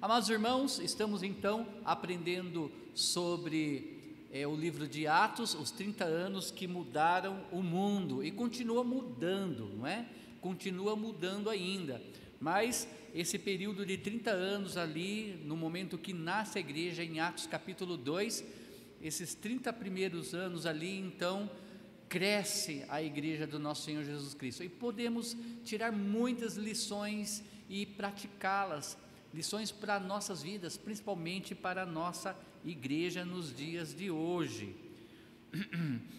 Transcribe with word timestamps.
Amados 0.00 0.30
irmãos, 0.30 0.78
estamos 0.78 1.24
então 1.24 1.66
aprendendo 1.84 2.70
sobre 2.94 4.16
é, 4.32 4.46
o 4.46 4.54
livro 4.54 4.86
de 4.86 5.08
Atos, 5.08 5.54
os 5.54 5.72
30 5.72 6.04
anos 6.04 6.52
que 6.52 6.68
mudaram 6.68 7.44
o 7.50 7.64
mundo 7.64 8.22
e 8.22 8.30
continua 8.30 8.84
mudando, 8.84 9.72
não 9.76 9.84
é? 9.84 10.06
Continua 10.40 10.94
mudando 10.94 11.50
ainda. 11.50 12.00
Mas 12.38 12.86
esse 13.12 13.40
período 13.40 13.84
de 13.84 13.98
30 13.98 14.30
anos 14.30 14.76
ali, 14.76 15.42
no 15.44 15.56
momento 15.56 15.98
que 15.98 16.12
nasce 16.12 16.58
a 16.58 16.60
igreja, 16.60 17.02
em 17.02 17.18
Atos 17.18 17.48
capítulo 17.48 17.96
2, 17.96 18.44
esses 19.02 19.34
30 19.34 19.72
primeiros 19.72 20.32
anos 20.32 20.64
ali, 20.64 20.96
então, 20.96 21.50
cresce 22.08 22.84
a 22.88 23.02
igreja 23.02 23.48
do 23.48 23.58
nosso 23.58 23.82
Senhor 23.82 24.04
Jesus 24.04 24.32
Cristo. 24.32 24.62
E 24.62 24.68
podemos 24.68 25.36
tirar 25.64 25.90
muitas 25.90 26.54
lições 26.54 27.42
e 27.68 27.84
praticá-las, 27.84 28.96
lições 29.32 29.70
para 29.70 30.00
nossas 30.00 30.42
vidas, 30.42 30.76
principalmente 30.76 31.54
para 31.54 31.82
a 31.82 31.86
nossa 31.86 32.36
igreja 32.64 33.24
nos 33.24 33.54
dias 33.54 33.94
de 33.94 34.10
hoje. 34.10 34.74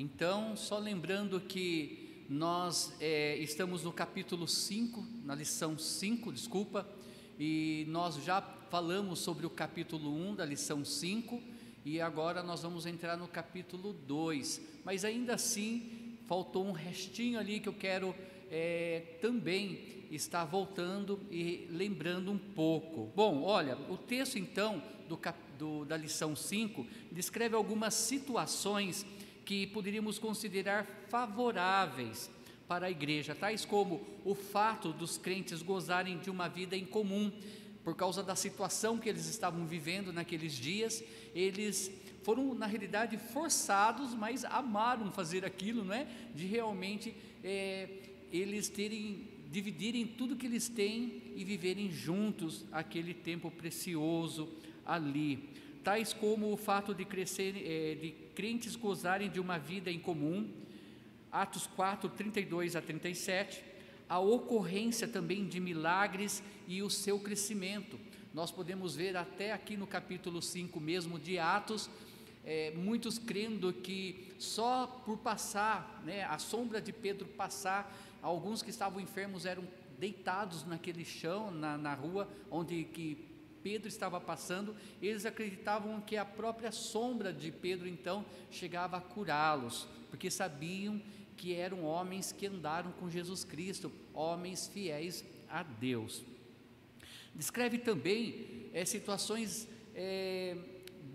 Então, 0.00 0.56
só 0.56 0.78
lembrando 0.78 1.40
que 1.40 2.24
nós 2.28 2.94
é, 3.00 3.36
estamos 3.38 3.82
no 3.82 3.92
capítulo 3.92 4.46
5, 4.46 5.04
na 5.24 5.34
lição 5.34 5.76
5, 5.76 6.32
desculpa, 6.32 6.86
e 7.36 7.84
nós 7.88 8.22
já 8.22 8.40
falamos 8.70 9.18
sobre 9.18 9.44
o 9.44 9.50
capítulo 9.50 10.14
1 10.14 10.36
da 10.36 10.44
lição 10.44 10.84
5 10.84 11.42
e 11.84 12.00
agora 12.00 12.42
nós 12.42 12.62
vamos 12.62 12.84
entrar 12.84 13.16
no 13.16 13.26
capítulo 13.26 13.92
2, 13.92 14.60
mas 14.84 15.04
ainda 15.04 15.34
assim 15.34 16.07
faltou 16.28 16.66
um 16.66 16.72
restinho 16.72 17.40
ali 17.40 17.58
que 17.58 17.70
eu 17.70 17.72
quero 17.72 18.14
é, 18.50 19.16
também 19.22 20.06
estar 20.10 20.44
voltando 20.44 21.18
e 21.30 21.66
lembrando 21.70 22.30
um 22.30 22.38
pouco. 22.38 23.10
Bom, 23.16 23.42
olha, 23.42 23.78
o 23.88 23.96
texto 23.96 24.38
então 24.38 24.82
do, 25.08 25.18
do, 25.58 25.84
da 25.86 25.96
lição 25.96 26.36
5 26.36 26.86
descreve 27.10 27.56
algumas 27.56 27.94
situações 27.94 29.06
que 29.46 29.66
poderíamos 29.68 30.18
considerar 30.18 30.86
favoráveis 31.08 32.30
para 32.68 32.88
a 32.88 32.90
igreja, 32.90 33.34
tais 33.34 33.64
como 33.64 34.06
o 34.22 34.34
fato 34.34 34.92
dos 34.92 35.16
crentes 35.16 35.62
gozarem 35.62 36.18
de 36.18 36.28
uma 36.28 36.46
vida 36.46 36.76
em 36.76 36.84
comum, 36.84 37.32
por 37.82 37.96
causa 37.96 38.22
da 38.22 38.36
situação 38.36 38.98
que 38.98 39.08
eles 39.08 39.26
estavam 39.26 39.66
vivendo 39.66 40.12
naqueles 40.12 40.52
dias, 40.52 41.02
eles 41.34 41.90
foram 42.28 42.52
na 42.52 42.66
realidade 42.66 43.16
forçados, 43.16 44.12
mas 44.14 44.44
amaram 44.44 45.10
fazer 45.10 45.46
aquilo, 45.46 45.82
não 45.82 45.94
é? 45.94 46.06
De 46.34 46.44
realmente 46.44 47.16
é, 47.42 47.88
eles 48.30 48.68
terem 48.68 49.26
dividirem 49.50 50.06
tudo 50.06 50.36
que 50.36 50.44
eles 50.44 50.68
têm 50.68 51.22
e 51.34 51.42
viverem 51.42 51.90
juntos 51.90 52.66
aquele 52.70 53.14
tempo 53.14 53.50
precioso 53.50 54.46
ali, 54.84 55.48
tais 55.82 56.12
como 56.12 56.52
o 56.52 56.56
fato 56.58 56.94
de 56.94 57.06
crescer, 57.06 57.54
é, 57.64 57.94
de 57.94 58.10
crentes 58.34 58.76
gozarem 58.76 59.30
de 59.30 59.40
uma 59.40 59.58
vida 59.58 59.90
em 59.90 59.98
comum 59.98 60.52
Atos 61.32 61.66
4, 61.66 62.10
32 62.10 62.76
a 62.76 62.82
37, 62.82 63.64
a 64.06 64.18
ocorrência 64.18 65.08
também 65.08 65.46
de 65.46 65.58
milagres 65.60 66.42
e 66.66 66.82
o 66.82 66.90
seu 66.90 67.18
crescimento. 67.18 67.98
Nós 68.34 68.50
podemos 68.50 68.94
ver 68.94 69.16
até 69.16 69.52
aqui 69.52 69.78
no 69.78 69.86
capítulo 69.86 70.42
5 70.42 70.78
mesmo 70.78 71.18
de 71.18 71.38
Atos, 71.38 71.88
é, 72.44 72.72
muitos 72.72 73.18
crendo 73.18 73.72
que 73.72 74.32
só 74.38 74.86
por 75.04 75.18
passar, 75.18 76.02
né, 76.04 76.24
a 76.24 76.38
sombra 76.38 76.80
de 76.80 76.92
Pedro 76.92 77.26
passar, 77.26 77.94
alguns 78.22 78.62
que 78.62 78.70
estavam 78.70 79.00
enfermos 79.00 79.44
eram 79.46 79.64
deitados 79.98 80.64
naquele 80.64 81.04
chão, 81.04 81.50
na, 81.50 81.76
na 81.76 81.94
rua 81.94 82.28
onde 82.50 82.84
que 82.84 83.28
Pedro 83.62 83.88
estava 83.88 84.20
passando, 84.20 84.74
eles 85.02 85.26
acreditavam 85.26 86.00
que 86.00 86.16
a 86.16 86.24
própria 86.24 86.70
sombra 86.70 87.32
de 87.32 87.50
Pedro 87.50 87.88
então 87.88 88.24
chegava 88.50 88.96
a 88.96 89.00
curá-los, 89.00 89.88
porque 90.10 90.30
sabiam 90.30 91.02
que 91.36 91.54
eram 91.54 91.84
homens 91.84 92.32
que 92.32 92.46
andaram 92.46 92.92
com 92.92 93.10
Jesus 93.10 93.44
Cristo, 93.44 93.92
homens 94.14 94.68
fiéis 94.68 95.24
a 95.48 95.62
Deus. 95.62 96.24
Descreve 97.34 97.78
também 97.78 98.70
é, 98.72 98.84
situações 98.84 99.68
é, 99.94 100.56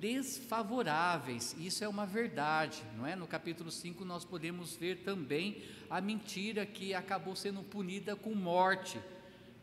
desfavoráveis, 0.04 1.56
isso 1.58 1.82
é 1.82 1.88
uma 1.88 2.06
verdade, 2.06 2.84
não 2.98 3.08
é? 3.08 3.16
No 3.16 3.26
capítulo 3.26 3.72
5 3.72 4.04
nós 4.04 4.26
podemos 4.26 4.76
ver 4.76 4.98
também 4.98 5.64
a 5.90 6.02
mentira 6.02 6.66
que 6.66 6.94
acabou 6.94 7.38
sendo 7.38 7.64
punida 7.64 8.14
com 8.14 8.36
morte, 8.36 9.00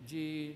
de, 0.00 0.54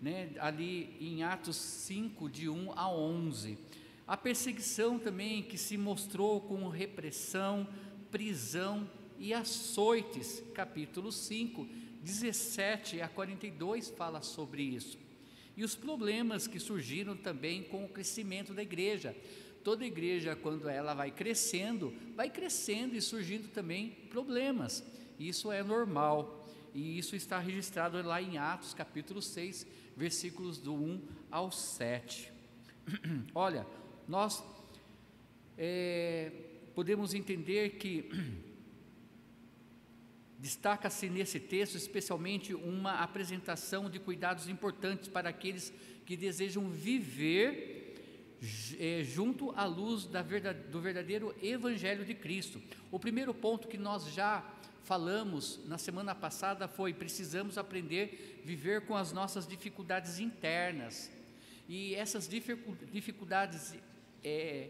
né, 0.00 0.30
ali 0.38 0.96
em 0.98 1.24
Atos 1.24 1.56
5, 1.56 2.26
de 2.30 2.48
1 2.48 2.72
a 2.74 2.90
11. 2.90 3.58
A 4.06 4.16
perseguição 4.16 4.98
também 4.98 5.42
que 5.42 5.58
se 5.58 5.76
mostrou 5.76 6.40
com 6.40 6.66
repressão, 6.70 7.68
prisão 8.10 8.90
e 9.18 9.34
açoites, 9.34 10.42
capítulo 10.54 11.12
5, 11.12 11.68
17 12.00 13.02
a 13.02 13.08
42 13.08 13.90
fala 13.90 14.22
sobre 14.22 14.62
isso. 14.62 14.96
E 15.58 15.64
os 15.64 15.74
problemas 15.74 16.46
que 16.46 16.60
surgiram 16.60 17.16
também 17.16 17.64
com 17.64 17.84
o 17.84 17.88
crescimento 17.88 18.54
da 18.54 18.62
igreja. 18.62 19.12
Toda 19.64 19.84
igreja, 19.84 20.36
quando 20.36 20.68
ela 20.68 20.94
vai 20.94 21.10
crescendo, 21.10 21.92
vai 22.14 22.30
crescendo 22.30 22.94
e 22.94 23.02
surgindo 23.02 23.48
também 23.48 23.90
problemas. 24.08 24.84
Isso 25.18 25.50
é 25.50 25.64
normal. 25.64 26.48
E 26.72 26.96
isso 26.96 27.16
está 27.16 27.40
registrado 27.40 28.00
lá 28.02 28.22
em 28.22 28.38
Atos, 28.38 28.72
capítulo 28.72 29.20
6, 29.20 29.66
versículos 29.96 30.58
do 30.58 30.72
1 30.72 31.02
ao 31.28 31.50
7. 31.50 32.32
Olha, 33.34 33.66
nós 34.06 34.44
é, 35.56 36.30
podemos 36.72 37.14
entender 37.14 37.70
que 37.70 38.08
Destaca-se 40.38 41.08
nesse 41.10 41.40
texto 41.40 41.74
especialmente 41.74 42.54
uma 42.54 43.00
apresentação 43.00 43.90
de 43.90 43.98
cuidados 43.98 44.48
importantes 44.48 45.08
para 45.08 45.28
aqueles 45.28 45.72
que 46.06 46.16
desejam 46.16 46.70
viver 46.70 47.78
é, 48.78 49.02
junto 49.02 49.50
à 49.56 49.64
luz 49.64 50.04
verdade, 50.04 50.60
do 50.70 50.80
verdadeiro 50.80 51.34
Evangelho 51.42 52.04
de 52.04 52.14
Cristo. 52.14 52.62
O 52.90 53.00
primeiro 53.00 53.34
ponto 53.34 53.66
que 53.66 53.76
nós 53.76 54.14
já 54.14 54.44
falamos 54.84 55.60
na 55.66 55.76
semana 55.76 56.14
passada 56.14 56.68
foi: 56.68 56.94
precisamos 56.94 57.58
aprender 57.58 58.40
a 58.42 58.46
viver 58.46 58.82
com 58.82 58.94
as 58.94 59.12
nossas 59.12 59.46
dificuldades 59.46 60.20
internas. 60.20 61.10
E 61.68 61.94
essas 61.96 62.28
dificuldades 62.28 63.74
é, 64.24 64.68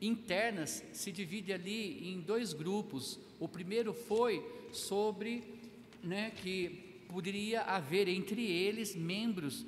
internas 0.00 0.82
se 0.92 1.10
divide 1.10 1.52
ali 1.52 2.10
em 2.10 2.20
dois 2.20 2.52
grupos. 2.52 3.18
O 3.38 3.48
primeiro 3.48 3.92
foi 3.94 4.44
sobre 4.72 5.42
né, 6.02 6.30
que 6.30 6.84
poderia 7.08 7.62
haver 7.62 8.08
entre 8.08 8.42
eles 8.44 8.94
membros, 8.94 9.64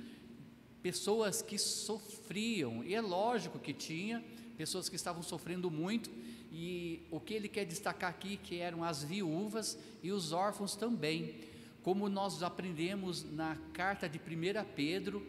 pessoas 0.83 1.43
que 1.43 1.59
sofriam, 1.59 2.84
e 2.84 2.94
é 2.94 3.00
lógico 3.00 3.59
que 3.59 3.72
tinha 3.72 4.22
pessoas 4.56 4.89
que 4.89 4.97
estavam 4.97 5.22
sofrendo 5.22 5.71
muito, 5.71 6.11
e 6.53 7.00
o 7.10 7.21
que 7.21 7.34
ele 7.34 7.49
quer 7.49 7.65
destacar 7.65 8.10
aqui 8.10 8.37
que 8.37 8.59
eram 8.59 8.83
as 8.83 9.05
viúvas 9.05 9.78
e 10.03 10.10
os 10.10 10.33
órfãos 10.33 10.75
também. 10.75 11.34
Como 11.83 12.09
nós 12.09 12.43
aprendemos 12.43 13.25
na 13.33 13.56
carta 13.72 14.09
de 14.09 14.19
1 14.19 14.65
Pedro, 14.75 15.25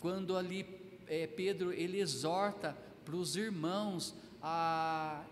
quando 0.00 0.36
ali 0.36 0.66
é, 1.06 1.26
Pedro 1.26 1.72
ele 1.72 2.00
exorta 2.00 2.76
para 3.08 3.16
os 3.16 3.36
irmãos, 3.36 4.14
a, 4.42 5.24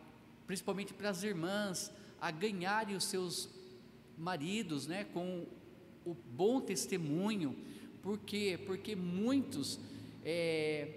principalmente 0.47 0.95
para 0.95 1.11
as 1.11 1.23
irmãs, 1.23 1.93
a 2.19 2.31
ganharem 2.31 2.97
os 2.97 3.05
seus 3.05 3.51
maridos 4.17 4.87
né, 4.87 5.05
com 5.05 5.45
o 6.03 6.15
bom 6.15 6.59
testemunho. 6.59 7.55
Por 8.01 8.17
quê? 8.17 8.59
Porque 8.65 8.97
muitos 8.97 9.79
é, 10.25 10.89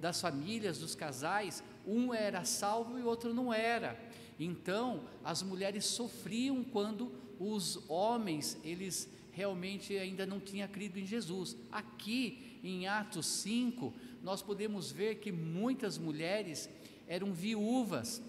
das 0.00 0.20
famílias, 0.20 0.80
dos 0.80 0.96
casais, 0.96 1.62
um 1.86 2.12
era 2.12 2.44
salvo 2.44 2.98
e 2.98 3.02
o 3.02 3.06
outro 3.06 3.32
não 3.32 3.54
era. 3.54 3.96
Então, 4.36 5.04
as 5.22 5.40
mulheres 5.40 5.84
sofriam 5.84 6.64
quando 6.64 7.12
os 7.38 7.78
homens, 7.88 8.58
eles 8.64 9.08
realmente 9.30 9.96
ainda 9.96 10.26
não 10.26 10.40
tinham 10.40 10.66
crido 10.66 10.98
em 10.98 11.06
Jesus. 11.06 11.56
Aqui 11.70 12.58
em 12.64 12.88
Atos 12.88 13.26
5, 13.26 13.94
nós 14.24 14.40
podemos 14.40 14.90
ver 14.90 15.16
que 15.16 15.30
muitas 15.30 15.98
mulheres 15.98 16.70
eram 17.06 17.30
viúvas 17.34 18.22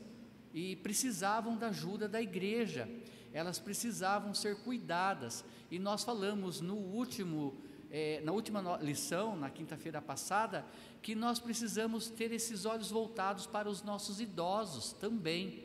e 0.53 0.75
precisavam 0.75 1.55
da 1.55 1.69
ajuda 1.69 2.05
da 2.05 2.21
igreja, 2.21 2.85
elas 3.31 3.59
precisavam 3.59 4.33
ser 4.33 4.57
cuidadas. 4.57 5.45
E 5.71 5.79
nós 5.79 6.03
falamos 6.03 6.59
no 6.59 6.75
último, 6.75 7.55
é, 7.89 8.19
na 8.25 8.33
última 8.33 8.77
lição, 8.81 9.37
na 9.37 9.49
quinta-feira 9.49 10.01
passada, 10.01 10.65
que 11.01 11.15
nós 11.15 11.39
precisamos 11.39 12.09
ter 12.09 12.33
esses 12.33 12.65
olhos 12.65 12.91
voltados 12.91 13.47
para 13.47 13.69
os 13.69 13.81
nossos 13.81 14.19
idosos 14.19 14.91
também. 14.91 15.63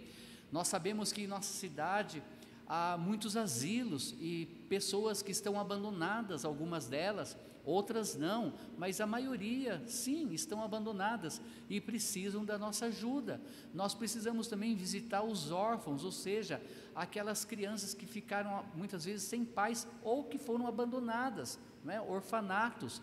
Nós 0.53 0.69
sabemos 0.69 1.13
que 1.13 1.23
em 1.23 1.27
nossa 1.27 1.53
cidade 1.53 2.23
há 2.73 2.97
muitos 2.97 3.37
asilos 3.37 4.15
e 4.21 4.47
pessoas 4.69 5.23
que 5.23 5.33
estão 5.33 5.59
abandonadas, 5.59 6.45
algumas 6.45 6.87
delas, 6.87 7.37
outras 7.65 8.15
não, 8.15 8.55
mas 8.79 9.01
a 9.01 9.07
maioria, 9.09 9.83
sim, 9.89 10.33
estão 10.33 10.63
abandonadas 10.63 11.43
e 11.69 11.81
precisam 11.81 12.45
da 12.45 12.57
nossa 12.57 12.87
ajuda. 12.87 13.41
Nós 13.75 13.93
precisamos 13.93 14.47
também 14.47 14.77
visitar 14.77 15.25
os 15.25 15.51
órfãos, 15.51 16.05
ou 16.05 16.13
seja, 16.13 16.63
aquelas 16.95 17.45
crianças 17.45 17.93
que 17.93 18.07
ficaram 18.07 18.65
muitas 18.77 19.05
vezes 19.05 19.25
sem 19.25 19.45
pais 19.45 19.85
ou 20.01 20.23
que 20.23 20.39
foram 20.39 20.69
abandonadas, 20.69 21.59
né, 21.85 22.01
orfanatos. 22.01 23.03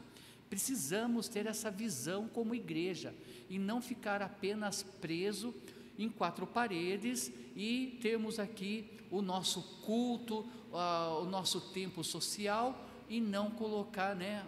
Precisamos 0.49 1.27
ter 1.27 1.45
essa 1.45 1.69
visão 1.69 2.29
como 2.29 2.55
igreja 2.55 3.13
e 3.49 3.59
não 3.59 3.81
ficar 3.81 4.21
apenas 4.21 4.81
preso 4.81 5.53
em 5.97 6.09
quatro 6.09 6.45
paredes 6.45 7.31
e 7.55 7.97
termos 8.01 8.39
aqui 8.39 8.89
o 9.09 9.21
nosso 9.21 9.61
culto, 9.83 10.39
uh, 10.71 11.21
o 11.21 11.25
nosso 11.25 11.61
tempo 11.61 12.03
social 12.03 12.88
e 13.09 13.19
não 13.19 13.49
colocar 13.51 14.15
né, 14.15 14.45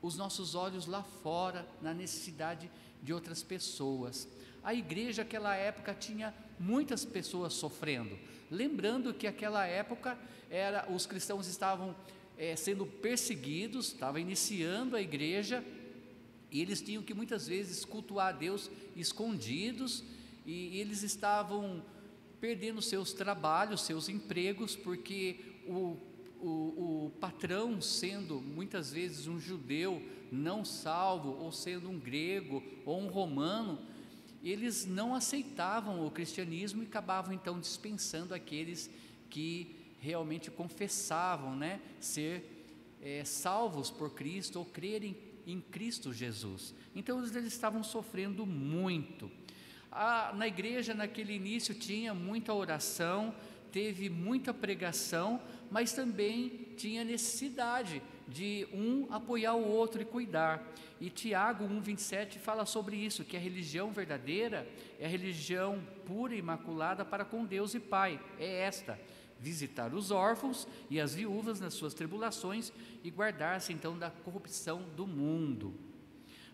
os 0.00 0.16
nossos 0.16 0.54
olhos 0.54 0.86
lá 0.86 1.02
fora 1.02 1.68
na 1.80 1.94
necessidade 1.94 2.70
de 3.02 3.12
outras 3.12 3.42
pessoas. 3.42 4.28
A 4.62 4.74
igreja 4.74 5.22
naquela 5.22 5.54
época 5.54 5.94
tinha 5.94 6.34
muitas 6.58 7.04
pessoas 7.04 7.52
sofrendo. 7.52 8.18
Lembrando 8.50 9.12
que 9.12 9.26
aquela 9.26 9.66
época 9.66 10.18
era 10.50 10.90
os 10.90 11.04
cristãos 11.06 11.46
estavam 11.46 11.94
é, 12.38 12.56
sendo 12.56 12.86
perseguidos, 12.86 13.88
estava 13.88 14.20
iniciando 14.20 14.96
a 14.96 15.02
igreja 15.02 15.62
e 16.50 16.60
eles 16.60 16.80
tinham 16.80 17.02
que 17.02 17.12
muitas 17.12 17.46
vezes 17.46 17.84
cultuar 17.84 18.28
a 18.28 18.32
Deus 18.32 18.70
escondidos 18.96 20.04
e 20.44 20.78
eles 20.78 21.02
estavam 21.02 21.82
perdendo 22.40 22.82
seus 22.82 23.12
trabalhos, 23.12 23.82
seus 23.82 24.08
empregos, 24.08 24.76
porque 24.76 25.40
o, 25.66 25.96
o, 26.40 27.06
o 27.06 27.12
patrão, 27.18 27.80
sendo 27.80 28.40
muitas 28.40 28.92
vezes 28.92 29.26
um 29.26 29.40
judeu 29.40 30.02
não 30.30 30.64
salvo, 30.64 31.30
ou 31.30 31.50
sendo 31.50 31.88
um 31.88 31.98
grego 31.98 32.62
ou 32.84 33.00
um 33.00 33.06
romano, 33.06 33.78
eles 34.42 34.84
não 34.84 35.14
aceitavam 35.14 36.06
o 36.06 36.10
cristianismo 36.10 36.82
e 36.82 36.86
acabavam 36.86 37.32
então 37.32 37.58
dispensando 37.58 38.34
aqueles 38.34 38.90
que 39.30 39.74
realmente 39.98 40.50
confessavam 40.50 41.56
né, 41.56 41.80
ser 41.98 42.66
é, 43.00 43.24
salvos 43.24 43.90
por 43.90 44.10
Cristo 44.10 44.58
ou 44.58 44.66
crerem 44.66 45.16
em 45.46 45.60
Cristo 45.60 46.12
Jesus. 46.12 46.74
Então 46.94 47.18
eles, 47.18 47.34
eles 47.34 47.52
estavam 47.52 47.82
sofrendo 47.82 48.44
muito. 48.44 49.30
Ah, 49.96 50.32
na 50.34 50.48
igreja, 50.48 50.92
naquele 50.92 51.34
início, 51.34 51.72
tinha 51.72 52.12
muita 52.12 52.52
oração, 52.52 53.32
teve 53.70 54.10
muita 54.10 54.52
pregação, 54.52 55.40
mas 55.70 55.92
também 55.92 56.72
tinha 56.76 57.04
necessidade 57.04 58.02
de 58.26 58.66
um 58.72 59.06
apoiar 59.12 59.54
o 59.54 59.68
outro 59.68 60.02
e 60.02 60.04
cuidar. 60.04 60.66
E 61.00 61.10
Tiago 61.10 61.64
1,27 61.64 62.38
fala 62.40 62.66
sobre 62.66 62.96
isso: 62.96 63.24
que 63.24 63.36
a 63.36 63.40
religião 63.40 63.92
verdadeira 63.92 64.68
é 64.98 65.06
a 65.06 65.08
religião 65.08 65.80
pura 66.04 66.34
e 66.34 66.38
imaculada 66.38 67.04
para 67.04 67.24
com 67.24 67.44
Deus 67.44 67.72
e 67.72 67.78
Pai. 67.78 68.20
É 68.36 68.62
esta: 68.62 68.98
visitar 69.38 69.94
os 69.94 70.10
órfãos 70.10 70.66
e 70.90 71.00
as 71.00 71.14
viúvas 71.14 71.60
nas 71.60 71.74
suas 71.74 71.94
tribulações 71.94 72.72
e 73.04 73.10
guardar-se 73.10 73.72
então 73.72 73.96
da 73.96 74.10
corrupção 74.10 74.82
do 74.96 75.06
mundo. 75.06 75.72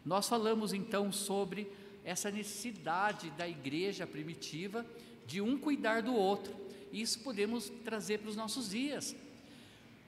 Nós 0.04 0.28
falamos 0.28 0.74
então 0.74 1.10
sobre 1.10 1.70
essa 2.04 2.30
necessidade 2.30 3.30
da 3.30 3.48
igreja 3.48 4.06
primitiva 4.06 4.84
de 5.26 5.40
um 5.40 5.58
cuidar 5.58 6.02
do 6.02 6.14
outro. 6.14 6.54
Isso 6.92 7.20
podemos 7.20 7.70
trazer 7.84 8.18
para 8.18 8.30
os 8.30 8.36
nossos 8.36 8.70
dias. 8.70 9.14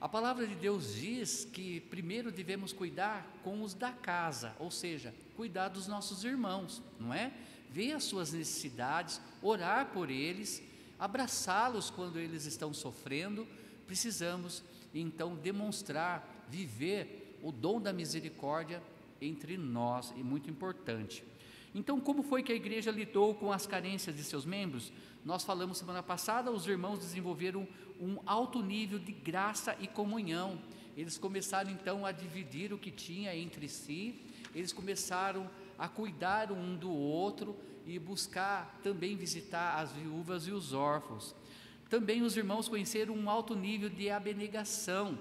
A 0.00 0.08
palavra 0.08 0.46
de 0.46 0.56
Deus 0.56 0.94
diz 0.94 1.44
que 1.44 1.80
primeiro 1.82 2.32
devemos 2.32 2.72
cuidar 2.72 3.24
com 3.44 3.62
os 3.62 3.72
da 3.72 3.92
casa, 3.92 4.52
ou 4.58 4.68
seja, 4.68 5.14
cuidar 5.36 5.68
dos 5.68 5.86
nossos 5.86 6.24
irmãos, 6.24 6.82
não 6.98 7.14
é? 7.14 7.32
Ver 7.70 7.92
as 7.92 8.02
suas 8.02 8.32
necessidades, 8.32 9.20
orar 9.40 9.92
por 9.92 10.10
eles, 10.10 10.60
abraçá-los 10.98 11.88
quando 11.88 12.18
eles 12.18 12.46
estão 12.46 12.74
sofrendo. 12.74 13.46
Precisamos 13.86 14.64
então 14.92 15.36
demonstrar, 15.36 16.46
viver 16.48 17.38
o 17.40 17.52
dom 17.52 17.80
da 17.80 17.92
misericórdia 17.92 18.82
entre 19.20 19.56
nós, 19.56 20.12
e 20.16 20.22
muito 20.24 20.50
importante. 20.50 21.24
Então, 21.74 21.98
como 22.00 22.22
foi 22.22 22.42
que 22.42 22.52
a 22.52 22.54
igreja 22.54 22.90
lidou 22.90 23.34
com 23.34 23.50
as 23.50 23.66
carências 23.66 24.14
de 24.14 24.22
seus 24.22 24.44
membros? 24.44 24.92
Nós 25.24 25.44
falamos 25.44 25.78
semana 25.78 26.02
passada, 26.02 26.50
os 26.50 26.66
irmãos 26.66 26.98
desenvolveram 26.98 27.66
um 28.00 28.18
alto 28.26 28.62
nível 28.62 28.98
de 28.98 29.12
graça 29.12 29.76
e 29.80 29.86
comunhão. 29.86 30.58
Eles 30.96 31.16
começaram 31.16 31.70
então 31.70 32.04
a 32.04 32.12
dividir 32.12 32.72
o 32.72 32.78
que 32.78 32.90
tinha 32.90 33.34
entre 33.34 33.68
si, 33.68 34.20
eles 34.54 34.72
começaram 34.72 35.48
a 35.78 35.88
cuidar 35.88 36.52
um 36.52 36.76
do 36.76 36.90
outro 36.90 37.56
e 37.86 37.98
buscar 37.98 38.78
também 38.82 39.16
visitar 39.16 39.80
as 39.80 39.92
viúvas 39.92 40.46
e 40.46 40.52
os 40.52 40.72
órfãos. 40.72 41.34
Também 41.88 42.22
os 42.22 42.36
irmãos 42.36 42.68
conheceram 42.68 43.14
um 43.14 43.28
alto 43.30 43.54
nível 43.54 43.88
de 43.88 44.10
abnegação. 44.10 45.18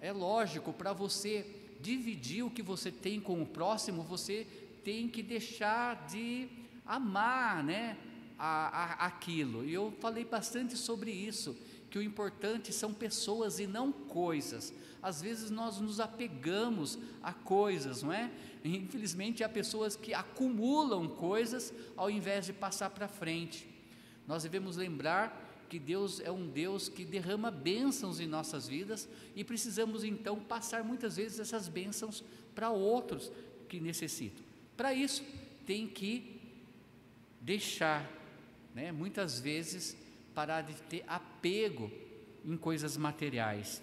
É 0.00 0.12
lógico, 0.12 0.72
para 0.72 0.92
você 0.92 1.46
dividir 1.80 2.42
o 2.44 2.50
que 2.50 2.62
você 2.62 2.90
tem 2.90 3.20
com 3.20 3.42
o 3.42 3.46
próximo, 3.46 4.02
você 4.02 4.46
tem 4.84 5.08
que 5.08 5.22
deixar 5.22 6.06
de 6.06 6.48
amar 6.86 7.62
né, 7.62 7.96
a, 8.38 9.04
a, 9.04 9.06
aquilo. 9.06 9.64
E 9.64 9.74
eu 9.74 9.92
falei 10.00 10.24
bastante 10.24 10.76
sobre 10.76 11.10
isso, 11.10 11.56
que 11.90 11.98
o 11.98 12.02
importante 12.02 12.72
são 12.72 12.92
pessoas 12.92 13.58
e 13.58 13.66
não 13.66 13.90
coisas. 13.90 14.72
Às 15.02 15.22
vezes 15.22 15.50
nós 15.50 15.80
nos 15.80 16.00
apegamos 16.00 16.98
a 17.22 17.32
coisas, 17.32 18.02
não 18.02 18.12
é? 18.12 18.30
Infelizmente 18.64 19.44
há 19.44 19.48
pessoas 19.48 19.96
que 19.96 20.12
acumulam 20.12 21.08
coisas 21.08 21.72
ao 21.96 22.10
invés 22.10 22.46
de 22.46 22.52
passar 22.52 22.90
para 22.90 23.08
frente. 23.08 23.68
Nós 24.26 24.42
devemos 24.42 24.76
lembrar 24.76 25.46
que 25.68 25.78
Deus 25.78 26.20
é 26.20 26.30
um 26.30 26.48
Deus 26.48 26.88
que 26.88 27.04
derrama 27.04 27.50
bênçãos 27.50 28.20
em 28.20 28.26
nossas 28.26 28.66
vidas 28.66 29.08
e 29.36 29.44
precisamos 29.44 30.02
então 30.02 30.40
passar 30.40 30.82
muitas 30.82 31.16
vezes 31.16 31.38
essas 31.38 31.68
bênçãos 31.68 32.24
para 32.54 32.70
outros 32.70 33.30
que 33.68 33.78
necessitam. 33.78 34.47
Para 34.78 34.94
isso, 34.94 35.24
tem 35.66 35.88
que 35.88 36.40
deixar, 37.40 38.08
né, 38.72 38.92
muitas 38.92 39.40
vezes, 39.40 39.96
parar 40.32 40.62
de 40.62 40.72
ter 40.82 41.02
apego 41.08 41.90
em 42.44 42.56
coisas 42.56 42.96
materiais. 42.96 43.82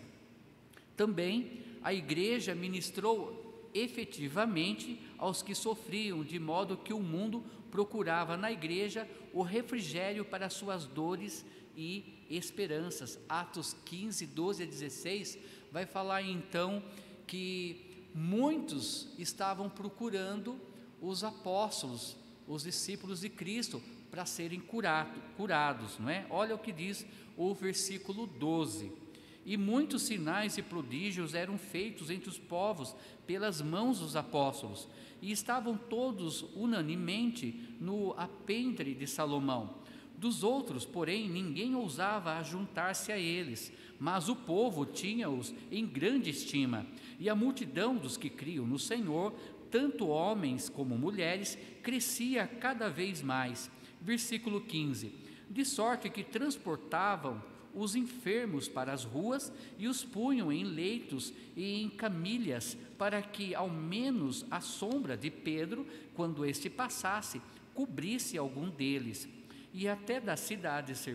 Também 0.96 1.64
a 1.84 1.94
igreja 1.94 2.56
ministrou 2.56 3.70
efetivamente 3.74 4.98
aos 5.18 5.42
que 5.42 5.54
sofriam, 5.54 6.24
de 6.24 6.40
modo 6.40 6.78
que 6.78 6.94
o 6.94 7.02
mundo 7.02 7.44
procurava 7.70 8.38
na 8.38 8.50
igreja 8.50 9.06
o 9.34 9.42
refrigério 9.42 10.24
para 10.24 10.50
suas 10.50 10.86
dores 10.86 11.46
e 11.76 12.26
esperanças. 12.30 13.20
Atos 13.28 13.76
15, 13.84 14.28
12 14.28 14.64
a 14.64 14.66
16 14.66 15.40
vai 15.74 15.86
falar 15.86 16.22
então 16.22 16.82
que 17.28 18.08
muitos 18.14 19.10
estavam 19.20 19.70
procurando 19.70 20.58
os 21.02 21.24
apóstolos, 21.24 22.16
os 22.48 22.64
discípulos 22.64 23.22
de 23.22 23.30
Cristo, 23.30 23.82
para 24.10 24.26
serem 24.26 24.60
curado, 24.60 25.20
curados, 25.36 26.00
não 26.00 26.10
é? 26.10 26.26
Olha 26.30 26.56
o 26.56 26.60
que 26.60 26.72
diz 26.72 27.06
o 27.36 27.54
versículo 27.54 28.26
12. 28.26 28.92
E 29.46 29.58
muitos 29.58 30.04
sinais 30.04 30.58
e 30.58 30.62
prodígios 30.62 31.36
eram 31.36 31.58
feitos 31.58 32.10
entre 32.10 32.30
os 32.30 32.40
povos 32.40 32.96
pelas 33.28 33.62
mãos 33.62 34.00
dos 34.00 34.16
apóstolos, 34.16 34.88
e 35.22 35.32
estavam 35.32 35.78
todos 35.78 36.44
unanimemente 36.56 37.76
no 37.80 38.14
apendre 38.18 38.94
de 38.94 39.06
Salomão. 39.06 39.76
Dos 40.18 40.44
outros, 40.44 40.86
porém, 40.86 41.30
ninguém 41.30 41.76
ousava 41.76 42.42
juntar-se 42.42 43.12
a 43.12 43.20
eles, 43.20 43.72
mas 44.00 44.30
o 44.30 44.36
povo 44.36 44.86
tinha-os 44.86 45.54
em 45.72 45.86
grande 45.86 46.30
estima, 46.30 46.86
e 47.20 47.30
a 47.30 47.36
multidão 47.36 47.96
dos 47.96 48.18
que 48.18 48.30
criam 48.30 48.66
no 48.66 48.80
Senhor 48.80 49.34
tanto 49.76 50.08
homens 50.08 50.70
como 50.70 50.98
mulheres, 50.98 51.58
crescia 51.84 52.48
cada 52.48 52.88
vez 52.88 53.22
mais. 53.22 53.70
Versículo 54.00 54.62
15: 54.62 55.12
De 55.50 55.66
sorte 55.66 56.10
que 56.10 56.24
transportavam 56.24 57.44
os 57.74 57.94
enfermos 57.94 58.70
para 58.70 58.94
as 58.94 59.04
ruas 59.04 59.52
e 59.78 59.90
os 59.90 60.02
punham 60.02 60.50
em 60.50 60.64
leitos 60.64 61.34
e 61.58 61.82
em 61.82 61.90
camilhas, 61.90 62.78
para 62.98 63.22
que 63.22 63.54
ao 63.54 63.70
menos 63.70 64.46
a 64.50 64.62
sombra 64.62 65.18
de 65.18 65.30
Pedro, 65.30 65.86
quando 66.14 66.46
este 66.46 66.70
passasse, 66.70 67.42
cobrisse 67.74 68.38
algum 68.38 68.70
deles. 68.70 69.28
E 69.74 69.90
até 69.90 70.22
das 70.22 70.40
cidades 70.40 71.06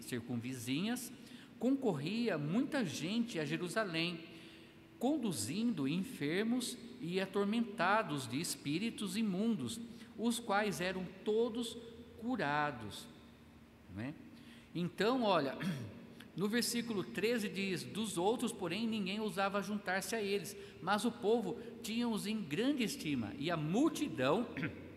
circunvizinhas 0.00 1.12
concorria 1.60 2.36
muita 2.36 2.84
gente 2.84 3.38
a 3.38 3.44
Jerusalém, 3.44 4.18
conduzindo 4.98 5.86
enfermos 5.86 6.76
e 7.00 7.20
atormentados 7.20 8.26
de 8.28 8.40
espíritos 8.40 9.16
imundos, 9.16 9.80
os 10.16 10.38
quais 10.38 10.80
eram 10.80 11.06
todos 11.24 11.76
curados. 12.20 13.06
É? 13.96 14.12
Então, 14.74 15.22
olha, 15.22 15.56
No 16.38 16.46
versículo 16.46 17.02
13 17.02 17.48
diz: 17.48 17.82
Dos 17.82 18.16
outros, 18.16 18.52
porém, 18.52 18.86
ninguém 18.86 19.18
ousava 19.18 19.60
juntar-se 19.60 20.14
a 20.14 20.22
eles, 20.22 20.56
mas 20.80 21.04
o 21.04 21.10
povo 21.10 21.58
tinha-os 21.82 22.28
em 22.28 22.40
grande 22.40 22.84
estima, 22.84 23.32
e 23.40 23.50
a 23.50 23.56
multidão 23.56 24.46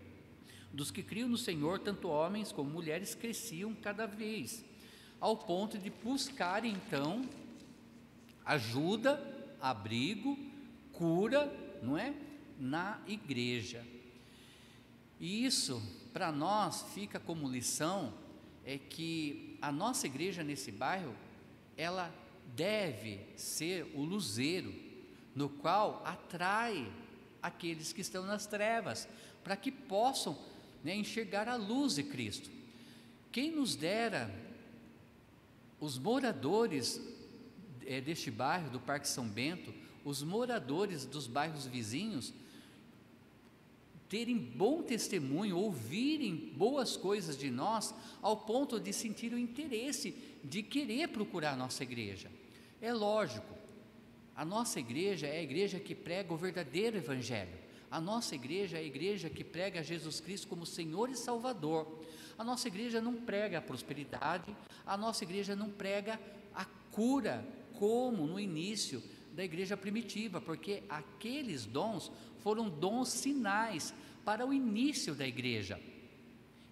dos 0.71 0.91
que 0.91 1.01
criam 1.01 1.27
no 1.27 1.39
Senhor, 1.39 1.79
tanto 1.79 2.09
homens 2.09 2.51
como 2.51 2.69
mulheres, 2.69 3.15
cresciam 3.15 3.73
cada 3.73 4.05
vez, 4.05 4.63
ao 5.19 5.35
ponto 5.35 5.79
de 5.79 5.89
buscarem 5.89 6.73
então 6.73 7.23
ajuda, 8.45 9.19
abrigo, 9.59 10.37
cura, 10.93 11.51
não 11.81 11.97
é? 11.97 12.13
Na 12.59 12.99
igreja. 13.07 13.85
E 15.19 15.45
isso, 15.45 15.81
para 16.13 16.31
nós, 16.31 16.83
fica 16.93 17.19
como 17.19 17.47
lição 17.47 18.13
é 18.65 18.77
que 18.77 19.57
a 19.61 19.71
nossa 19.71 20.05
igreja 20.05 20.43
nesse 20.43 20.71
bairro, 20.71 21.15
ela 21.77 22.13
deve 22.55 23.19
ser 23.35 23.91
o 23.95 24.03
luzeiro 24.03 24.73
no 25.35 25.49
qual 25.49 26.01
atrai 26.05 26.91
aqueles 27.41 27.91
que 27.93 28.01
estão 28.01 28.25
nas 28.25 28.45
trevas, 28.45 29.07
para 29.43 29.55
que 29.55 29.71
possam 29.71 30.37
né, 30.83 30.95
enxergar 30.95 31.47
a 31.47 31.55
luz 31.55 31.95
de 31.95 32.03
Cristo. 32.03 32.49
Quem 33.31 33.51
nos 33.51 33.75
dera 33.75 34.29
os 35.79 35.97
moradores 35.97 37.01
é, 37.85 37.99
deste 37.99 38.29
bairro, 38.29 38.69
do 38.69 38.79
Parque 38.79 39.07
São 39.07 39.27
Bento, 39.27 39.73
os 40.03 40.23
moradores 40.23 41.05
dos 41.05 41.27
bairros 41.27 41.65
vizinhos, 41.65 42.33
terem 44.09 44.37
bom 44.37 44.81
testemunho, 44.81 45.57
ouvirem 45.57 46.35
boas 46.35 46.97
coisas 46.97 47.37
de 47.37 47.49
nós, 47.49 47.93
ao 48.21 48.37
ponto 48.37 48.79
de 48.79 48.91
sentir 48.91 49.31
o 49.31 49.39
interesse 49.39 50.13
de 50.43 50.61
querer 50.61 51.07
procurar 51.09 51.53
a 51.53 51.55
nossa 51.55 51.83
igreja. 51.83 52.29
É 52.81 52.91
lógico, 52.91 53.55
a 54.35 54.43
nossa 54.43 54.79
igreja 54.79 55.27
é 55.27 55.39
a 55.39 55.43
igreja 55.43 55.79
que 55.79 55.95
prega 55.95 56.33
o 56.33 56.37
verdadeiro 56.37 56.97
Evangelho. 56.97 57.61
A 57.89 58.01
nossa 58.01 58.35
igreja 58.35 58.77
é 58.77 58.79
a 58.79 58.83
igreja 58.83 59.29
que 59.29 59.43
prega 59.43 59.83
Jesus 59.83 60.19
Cristo 60.19 60.47
como 60.47 60.65
Senhor 60.65 61.09
e 61.09 61.15
Salvador. 61.15 62.01
A 62.37 62.43
nossa 62.43 62.67
igreja 62.67 63.01
não 63.01 63.13
prega 63.13 63.59
a 63.59 63.61
prosperidade, 63.61 64.55
a 64.85 64.97
nossa 64.97 65.23
igreja 65.23 65.55
não 65.55 65.69
prega 65.69 66.19
a 66.53 66.65
cura, 66.91 67.45
como 67.77 68.25
no 68.27 68.39
início 68.39 69.01
da 69.35 69.43
igreja 69.43 69.77
primitiva, 69.77 70.41
porque 70.41 70.83
aqueles 70.89 71.65
dons 71.65 72.11
foram 72.39 72.69
dons 72.69 73.09
sinais 73.09 73.93
para 74.25 74.45
o 74.45 74.53
início 74.53 75.15
da 75.15 75.27
igreja. 75.27 75.79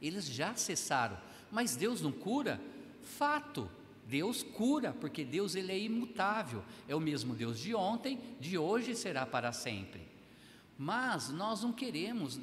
Eles 0.01 0.25
já 0.25 0.55
cessaram, 0.55 1.17
mas 1.51 1.75
Deus 1.75 2.01
não 2.01 2.11
cura? 2.11 2.59
Fato, 3.01 3.69
Deus 4.05 4.43
cura, 4.43 4.93
porque 4.93 5.23
Deus 5.23 5.55
ele 5.55 5.71
é 5.71 5.79
imutável, 5.79 6.63
é 6.87 6.95
o 6.95 6.99
mesmo 6.99 7.35
Deus 7.35 7.59
de 7.59 7.75
ontem, 7.75 8.19
de 8.39 8.57
hoje 8.57 8.95
será 8.95 9.25
para 9.25 9.51
sempre. 9.51 10.01
Mas 10.77 11.29
nós 11.29 11.61
não 11.61 11.73
queremos 11.73 12.39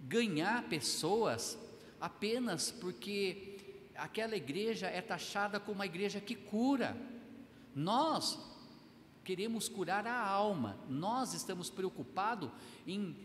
ganhar 0.00 0.64
pessoas 0.64 1.56
apenas 2.00 2.72
porque 2.72 3.56
aquela 3.94 4.36
igreja 4.36 4.86
é 4.86 5.00
taxada 5.00 5.60
como 5.60 5.76
uma 5.76 5.86
igreja 5.86 6.20
que 6.20 6.34
cura. 6.34 6.96
Nós 7.74 8.38
queremos 9.24 9.68
curar 9.68 10.06
a 10.06 10.20
alma, 10.20 10.78
nós 10.88 11.34
estamos 11.34 11.70
preocupados 11.70 12.50
em 12.86 13.16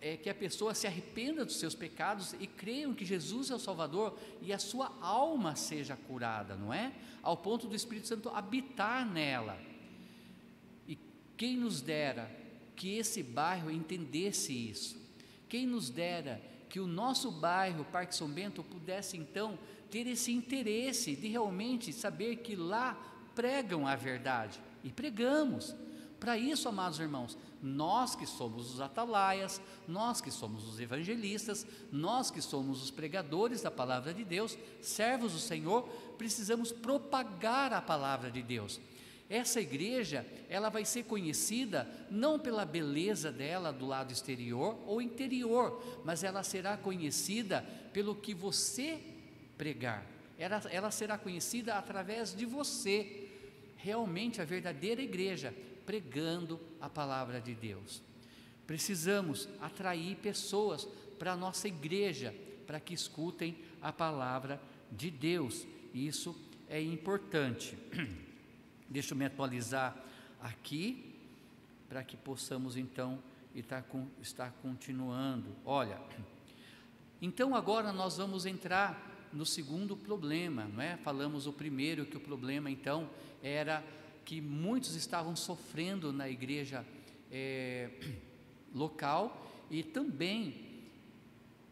é, 0.00 0.16
que 0.16 0.28
a 0.28 0.34
pessoa 0.34 0.74
se 0.74 0.86
arrependa 0.86 1.44
dos 1.44 1.56
seus 1.56 1.74
pecados 1.74 2.34
e 2.40 2.46
creiam 2.46 2.92
que 2.92 3.04
Jesus 3.04 3.50
é 3.50 3.54
o 3.54 3.58
Salvador 3.58 4.18
e 4.40 4.52
a 4.52 4.58
sua 4.58 4.92
alma 5.00 5.54
seja 5.54 5.96
curada, 5.96 6.56
não 6.56 6.74
é? 6.74 6.92
Ao 7.22 7.36
ponto 7.36 7.68
do 7.68 7.76
Espírito 7.76 8.08
Santo 8.08 8.28
habitar 8.30 9.06
nela. 9.06 9.56
E 10.88 10.98
quem 11.36 11.56
nos 11.56 11.80
dera 11.80 12.28
que 12.74 12.96
esse 12.96 13.22
bairro 13.22 13.70
entendesse 13.70 14.52
isso. 14.52 15.00
Quem 15.48 15.66
nos 15.66 15.88
dera 15.88 16.42
que 16.68 16.80
o 16.80 16.86
nosso 16.86 17.30
bairro, 17.30 17.84
Parque 17.84 18.16
São 18.16 18.28
Bento, 18.28 18.64
pudesse 18.64 19.16
então 19.16 19.56
ter 19.88 20.06
esse 20.08 20.32
interesse 20.32 21.14
de 21.14 21.28
realmente 21.28 21.92
saber 21.92 22.36
que 22.36 22.56
lá 22.56 22.94
pregam 23.36 23.86
a 23.86 23.94
verdade. 23.94 24.58
E 24.82 24.90
pregamos. 24.90 25.74
Para 26.18 26.38
isso, 26.38 26.68
amados 26.68 27.00
irmãos, 27.00 27.36
nós 27.60 28.14
que 28.14 28.26
somos 28.26 28.72
os 28.72 28.80
atalaias, 28.80 29.60
nós 29.88 30.20
que 30.20 30.30
somos 30.30 30.68
os 30.68 30.78
evangelistas, 30.78 31.66
nós 31.90 32.30
que 32.30 32.40
somos 32.40 32.80
os 32.80 32.92
pregadores 32.92 33.62
da 33.62 33.72
palavra 33.72 34.14
de 34.14 34.22
Deus, 34.22 34.56
servos 34.80 35.32
do 35.32 35.40
Senhor, 35.40 35.82
precisamos 36.16 36.70
propagar 36.70 37.72
a 37.72 37.82
palavra 37.82 38.30
de 38.30 38.40
Deus. 38.40 38.80
Essa 39.28 39.60
igreja, 39.60 40.26
ela 40.48 40.68
vai 40.68 40.84
ser 40.84 41.04
conhecida 41.04 41.88
não 42.10 42.38
pela 42.38 42.64
beleza 42.64 43.32
dela 43.32 43.72
do 43.72 43.86
lado 43.86 44.12
exterior 44.12 44.78
ou 44.86 45.00
interior, 45.00 45.82
mas 46.04 46.22
ela 46.22 46.42
será 46.42 46.76
conhecida 46.76 47.66
pelo 47.92 48.14
que 48.14 48.34
você 48.34 49.00
pregar. 49.56 50.06
Ela, 50.38 50.62
ela 50.70 50.90
será 50.90 51.16
conhecida 51.16 51.76
através 51.76 52.34
de 52.34 52.44
você, 52.44 53.21
realmente 53.82 54.40
a 54.40 54.44
verdadeira 54.44 55.02
igreja, 55.02 55.52
pregando 55.84 56.60
a 56.80 56.88
palavra 56.88 57.40
de 57.40 57.52
Deus. 57.52 58.00
Precisamos 58.64 59.48
atrair 59.60 60.16
pessoas 60.16 60.86
para 61.18 61.32
a 61.32 61.36
nossa 61.36 61.66
igreja, 61.66 62.32
para 62.64 62.78
que 62.78 62.94
escutem 62.94 63.58
a 63.82 63.92
palavra 63.92 64.60
de 64.90 65.10
Deus. 65.10 65.66
Isso 65.92 66.34
é 66.68 66.80
importante. 66.80 67.76
Deixa 68.88 69.14
eu 69.14 69.18
me 69.18 69.24
atualizar 69.24 69.96
aqui, 70.40 71.12
para 71.88 72.04
que 72.04 72.16
possamos 72.16 72.76
então 72.76 73.18
estar, 73.52 73.84
estar 74.20 74.52
continuando. 74.62 75.56
Olha, 75.64 76.00
então 77.20 77.54
agora 77.54 77.92
nós 77.92 78.16
vamos 78.16 78.46
entrar 78.46 79.11
no 79.32 79.46
segundo 79.46 79.96
problema, 79.96 80.64
não 80.64 80.82
é? 80.82 80.96
Falamos 80.98 81.46
o 81.46 81.52
primeiro 81.52 82.06
que 82.06 82.16
o 82.16 82.20
problema 82.20 82.70
então 82.70 83.08
era 83.42 83.84
que 84.24 84.40
muitos 84.40 84.94
estavam 84.94 85.34
sofrendo 85.34 86.12
na 86.12 86.28
igreja 86.28 86.84
é, 87.30 87.90
local 88.74 89.50
e 89.70 89.82
também 89.82 90.72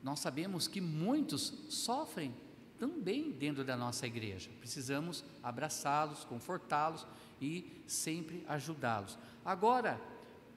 nós 0.02 0.21
sabemos 0.21 0.67
que 0.67 0.81
muitos 0.81 1.52
sofrem 1.69 2.35
também 2.79 3.31
dentro 3.31 3.62
da 3.62 3.76
nossa 3.76 4.07
igreja. 4.07 4.50
Precisamos 4.59 5.23
abraçá-los, 5.43 6.25
confortá-los 6.25 7.07
e 7.40 7.83
sempre 7.87 8.43
ajudá-los. 8.49 9.19
Agora, 9.45 10.00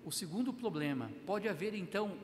o 0.05 0.11
segundo 0.11 0.53
problema, 0.53 1.11
pode 1.25 1.49
haver 1.49 1.73
então 1.73 2.17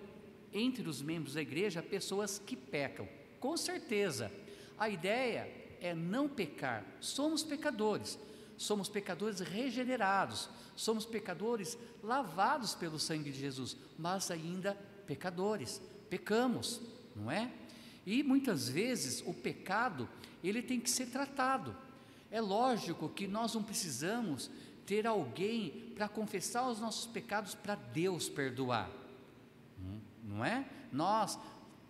entre 0.54 0.88
os 0.88 1.02
membros 1.02 1.34
da 1.34 1.42
igreja 1.42 1.84
pessoas 1.84 2.40
que 2.40 2.56
pecam. 2.56 3.08
Com 3.40 3.56
certeza. 3.58 4.32
A 4.80 4.90
ideia 4.90 5.48
é 5.82 5.94
não 5.94 6.30
pecar. 6.30 6.86
Somos 7.02 7.44
pecadores. 7.44 8.18
Somos 8.58 8.88
pecadores 8.88 9.40
regenerados. 9.42 10.50
Somos 10.76 11.06
pecadores 11.06 11.78
lavados 12.02 12.74
pelo 12.74 12.98
sangue 12.98 13.32
de 13.32 13.40
Jesus, 13.40 13.76
mas 13.98 14.32
ainda 14.32 14.76
pecadores. 15.06 15.82
Pecamos, 16.10 16.82
não 17.16 17.30
é? 17.30 17.52
E 18.06 18.24
muitas 18.24 18.70
vezes 18.70 19.22
o 19.26 19.34
pecado, 19.34 20.08
ele 20.44 20.62
tem 20.62 20.80
que 20.80 20.90
ser 20.90 21.08
tratado. 21.08 21.76
É 22.32 22.40
lógico 22.40 23.10
que 23.10 23.28
nós 23.28 23.54
não 23.54 23.64
precisamos 23.64 24.50
ter 24.86 25.06
alguém 25.06 25.92
para 25.94 26.08
confessar 26.08 26.68
os 26.68 26.80
nossos 26.80 27.06
pecados 27.06 27.54
para 27.54 27.76
Deus 27.76 28.30
perdoar. 28.30 28.90
Hum, 29.80 30.00
não 30.24 30.46
é? 30.46 30.66
Nós 30.92 31.38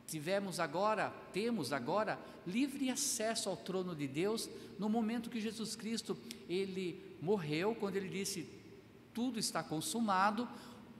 tivemos 0.10 0.60
agora, 0.60 1.14
temos 1.32 1.72
agora 1.72 2.20
livre 2.46 2.90
acesso 2.90 3.50
ao 3.50 3.58
trono 3.58 3.96
de 3.96 4.08
Deus 4.08 4.50
no 4.78 4.90
momento 4.90 5.30
que 5.30 5.42
Jesus 5.42 5.76
Cristo, 5.76 6.18
ele 6.48 7.18
morreu, 7.22 7.76
quando 7.76 7.96
ele 7.96 8.10
disse 8.10 8.48
tudo 9.14 9.40
está 9.40 9.62
consumado, 9.62 10.48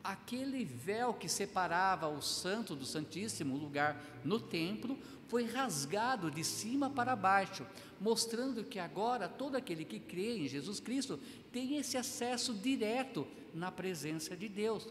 aquele 0.04 0.66
véu 0.66 1.14
que 1.14 1.30
separava 1.30 2.08
o 2.08 2.22
santo 2.22 2.76
do 2.76 2.86
santíssimo 2.86 3.56
lugar 3.58 4.02
no 4.24 4.40
templo 4.40 4.98
foi 5.28 5.46
rasgado 5.46 6.32
de 6.32 6.44
cima 6.44 6.90
para 6.90 7.16
baixo, 7.16 7.66
mostrando 8.02 8.64
que 8.64 8.80
agora 8.80 9.30
todo 9.30 9.56
aquele 9.56 9.86
que 9.86 10.00
crê 10.00 10.38
em 10.38 10.48
Jesus 10.48 10.80
Cristo 10.80 11.20
tem 11.52 11.78
esse 11.78 11.98
acesso 11.98 12.54
direto 12.54 13.28
na 13.54 13.72
presença 13.72 14.36
de 14.36 14.50
Deus. 14.50 14.88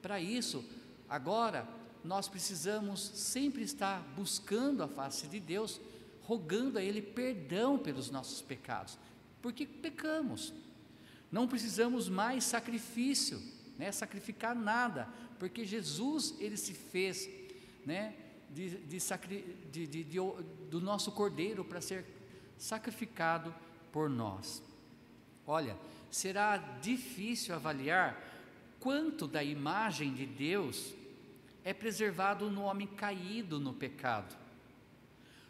Para 0.00 0.20
isso, 0.20 0.64
agora 1.08 1.68
nós 2.04 2.28
precisamos 2.28 3.00
sempre 3.00 3.62
estar 3.62 4.00
buscando 4.16 4.82
a 4.82 4.88
face 4.88 5.26
de 5.26 5.38
Deus, 5.38 5.80
rogando 6.22 6.78
a 6.78 6.82
Ele 6.82 7.02
perdão 7.02 7.78
pelos 7.78 8.10
nossos 8.10 8.42
pecados, 8.42 8.98
porque 9.40 9.66
pecamos. 9.66 10.52
Não 11.30 11.48
precisamos 11.48 12.08
mais 12.08 12.44
sacrifício 12.44 13.40
né, 13.78 13.90
sacrificar 13.90 14.54
nada, 14.54 15.08
porque 15.38 15.64
Jesus 15.64 16.34
ele 16.38 16.56
se 16.56 16.72
fez, 16.72 17.28
né, 17.84 18.14
de, 18.50 18.78
de, 19.70 20.04
de, 20.04 20.18
do 20.70 20.80
nosso 20.80 21.10
cordeiro 21.10 21.64
para 21.64 21.80
ser 21.80 22.04
sacrificado 22.56 23.54
por 23.90 24.08
nós. 24.08 24.62
Olha, 25.46 25.76
será 26.10 26.56
difícil 26.56 27.54
avaliar 27.54 28.22
quanto 28.78 29.26
da 29.26 29.42
imagem 29.42 30.14
de 30.14 30.26
Deus 30.26 30.94
é 31.64 31.72
preservado 31.72 32.50
no 32.50 32.62
homem 32.62 32.86
caído 32.86 33.58
no 33.58 33.72
pecado. 33.72 34.36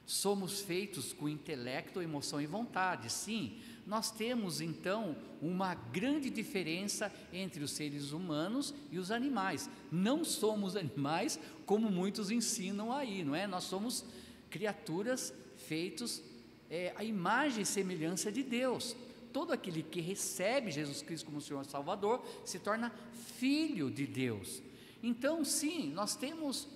Somos 0.04 0.60
feitos 0.60 1.12
com 1.12 1.28
intelecto, 1.28 2.02
emoção 2.02 2.40
e 2.40 2.46
vontade, 2.46 3.10
sim. 3.10 3.58
Nós 3.86 4.10
temos 4.10 4.60
então 4.60 5.16
uma 5.40 5.74
grande 5.74 6.28
diferença 6.28 7.12
entre 7.32 7.62
os 7.62 7.70
seres 7.70 8.12
humanos 8.12 8.74
e 8.90 8.98
os 8.98 9.10
animais. 9.10 9.70
Não 9.90 10.24
somos 10.24 10.76
animais 10.76 11.38
como 11.64 11.90
muitos 11.90 12.30
ensinam 12.30 12.92
aí, 12.92 13.24
não 13.24 13.34
é? 13.34 13.46
Nós 13.46 13.64
somos 13.64 14.04
criaturas 14.50 15.32
feitos 15.56 16.22
é, 16.68 16.92
à 16.96 17.04
imagem 17.04 17.62
e 17.62 17.66
semelhança 17.66 18.30
de 18.30 18.42
Deus. 18.42 18.96
Todo 19.32 19.52
aquele 19.52 19.82
que 19.82 20.00
recebe 20.00 20.70
Jesus 20.70 21.00
Cristo 21.00 21.26
como 21.26 21.40
Senhor 21.40 21.64
Salvador 21.64 22.22
se 22.44 22.58
torna 22.58 22.92
filho 23.38 23.90
de 23.90 24.06
Deus. 24.06 24.62
Então, 25.02 25.44
sim, 25.44 25.90
nós 25.92 26.14
temos 26.14 26.68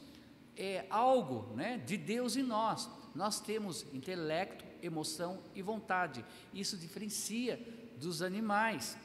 é, 0.57 0.87
algo 0.91 1.55
né, 1.55 1.79
de 1.79 1.97
Deus 1.97 2.37
em 2.37 2.43
nós. 2.43 2.91
Nós 3.15 3.41
temos 3.41 3.87
intelecto, 3.95 4.65
emoção 4.83 5.41
e 5.55 5.63
vontade. 5.63 6.25
Isso 6.53 6.77
diferencia 6.77 7.61
dos 7.99 8.23
animais. 8.23 8.97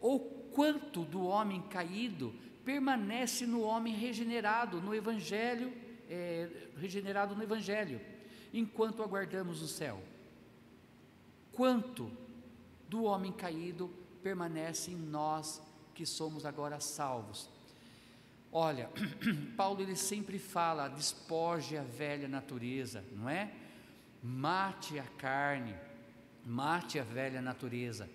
Ou 0.00 0.20
quanto 0.52 1.02
do 1.04 1.24
homem 1.24 1.62
caído 1.62 2.34
permanece 2.64 3.46
no 3.46 3.62
homem 3.62 3.94
regenerado 3.94 4.80
no 4.80 4.94
Evangelho, 4.94 5.72
é, 6.08 6.48
regenerado 6.76 7.34
no 7.34 7.42
Evangelho, 7.42 8.00
enquanto 8.52 9.02
aguardamos 9.02 9.62
o 9.62 9.68
céu. 9.68 10.02
Quanto 11.52 12.10
do 12.88 13.04
homem 13.04 13.32
caído 13.32 13.88
permanece 14.22 14.90
em 14.90 14.96
nós 14.96 15.62
que 15.94 16.04
somos 16.04 16.44
agora 16.44 16.80
salvos. 16.80 17.48
Olha, 18.58 18.88
Paulo 19.54 19.82
ele 19.82 19.94
sempre 19.94 20.38
fala: 20.38 20.88
despoje 20.88 21.76
a 21.76 21.82
velha 21.82 22.26
natureza, 22.26 23.04
não 23.12 23.28
é? 23.28 23.52
Mate 24.22 24.98
a 24.98 25.04
carne, 25.04 25.74
mate 26.42 26.98
a 26.98 27.02
velha 27.02 27.42
natureza. 27.42 28.08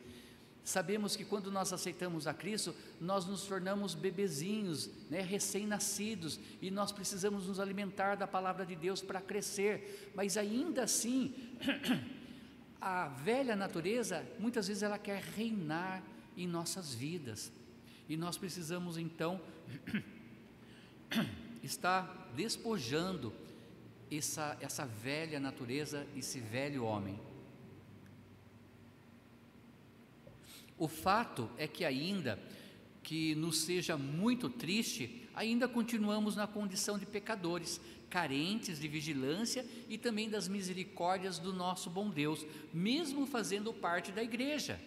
Sabemos 0.63 1.15
que 1.15 1.23
quando 1.23 1.51
nós 1.51 1.71
aceitamos 1.71 2.25
a 2.25 2.33
Cristo, 2.33 2.75
nós 2.99 3.27
nos 3.27 3.45
tornamos 3.45 3.93
bebezinhos, 3.93 4.89
né, 5.11 5.21
recém-nascidos, 5.21 6.39
e 6.59 6.71
nós 6.71 6.91
precisamos 6.91 7.45
nos 7.45 7.59
alimentar 7.59 8.15
da 8.15 8.25
palavra 8.25 8.65
de 8.65 8.75
Deus 8.75 8.99
para 8.99 9.21
crescer, 9.21 10.11
mas 10.15 10.37
ainda 10.37 10.85
assim, 10.85 11.35
a 12.81 13.09
velha 13.09 13.55
natureza, 13.55 14.25
muitas 14.39 14.67
vezes 14.67 14.81
ela 14.81 14.97
quer 14.97 15.21
reinar 15.21 16.01
em 16.35 16.47
nossas 16.47 16.95
vidas, 16.95 17.51
e 18.09 18.17
nós 18.17 18.39
precisamos 18.39 18.97
então 18.97 19.39
estar 21.63 22.31
despojando 22.35 23.33
essa, 24.09 24.57
essa 24.59 24.85
velha 24.85 25.39
natureza, 25.39 26.05
esse 26.15 26.39
velho 26.39 26.83
homem. 26.83 27.19
O 30.77 30.87
fato 30.87 31.49
é 31.57 31.67
que 31.67 31.85
ainda 31.85 32.39
que 33.03 33.35
nos 33.35 33.61
seja 33.61 33.97
muito 33.97 34.49
triste, 34.49 35.27
ainda 35.33 35.67
continuamos 35.67 36.35
na 36.35 36.47
condição 36.47 36.97
de 36.99 37.05
pecadores, 37.05 37.81
carentes 38.09 38.79
de 38.79 38.87
vigilância 38.87 39.65
e 39.87 39.97
também 39.97 40.29
das 40.29 40.47
misericórdias 40.47 41.39
do 41.39 41.53
nosso 41.53 41.89
bom 41.89 42.09
Deus, 42.09 42.45
mesmo 42.73 43.25
fazendo 43.25 43.73
parte 43.73 44.11
da 44.11 44.21
igreja. 44.21 44.79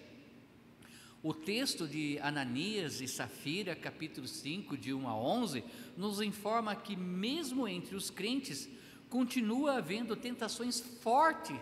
O 1.25 1.35
texto 1.35 1.89
de 1.89 2.21
Ananias 2.21 3.01
e 3.01 3.09
Safira, 3.09 3.75
capítulo 3.75 4.29
5, 4.29 4.77
de 4.77 4.95
1 4.95 5.09
a 5.09 5.17
11, 5.17 5.65
nos 5.97 6.21
informa 6.21 6.77
que, 6.77 6.95
mesmo 6.95 7.67
entre 7.67 7.97
os 7.97 8.11
crentes, 8.11 8.69
continua 9.09 9.79
havendo 9.79 10.15
tentações 10.15 10.79
fortes 10.81 11.59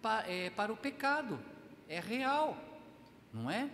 para, 0.00 0.26
é, 0.30 0.48
para 0.48 0.72
o 0.72 0.76
pecado, 0.76 1.38
é 1.86 2.00
real 2.00 2.72
não 3.32 3.50
é? 3.50 3.70